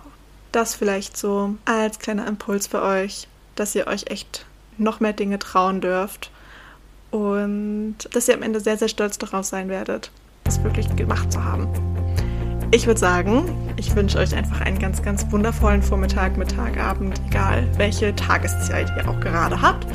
Das 0.52 0.76
vielleicht 0.76 1.18
so 1.18 1.56
als 1.66 1.98
kleiner 1.98 2.28
Impuls 2.28 2.68
für 2.68 2.84
euch, 2.84 3.28
dass 3.56 3.74
ihr 3.74 3.88
euch 3.88 4.06
echt 4.12 4.46
noch 4.78 5.00
mehr 5.00 5.14
Dinge 5.14 5.40
trauen 5.40 5.82
dürft 5.82 6.32
und 7.12 7.96
dass 8.12 8.28
ihr 8.28 8.34
am 8.34 8.42
Ende 8.42 8.60
sehr, 8.60 8.78
sehr 8.78 8.88
stolz 8.88 9.18
darauf 9.18 9.46
sein 9.46 9.70
werdet, 9.70 10.12
es 10.46 10.64
wirklich 10.64 10.94
gemacht 10.96 11.32
zu 11.32 11.44
haben. 11.44 11.68
Ich 12.72 12.88
würde 12.88 13.00
sagen, 13.00 13.74
ich 13.78 13.96
wünsche 13.96 14.18
euch 14.18 14.36
einfach 14.36 14.62
einen 14.62 14.80
ganz, 14.80 15.04
ganz 15.04 15.32
wundervollen 15.32 15.84
Vormittag, 15.84 16.38
Mittag, 16.38 16.78
Abend, 16.80 17.22
egal 17.28 17.68
welche 17.78 18.16
Tageszeit 18.16 18.92
ihr 18.98 19.08
auch 19.08 19.20
gerade 19.20 19.62
habt. 19.62 19.86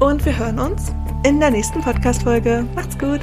Und 0.00 0.24
wir 0.26 0.38
hören 0.38 0.58
uns 0.58 0.92
in 1.24 1.40
der 1.40 1.50
nächsten 1.50 1.80
Podcast-Folge. 1.80 2.66
Macht's 2.74 2.98
gut! 2.98 3.20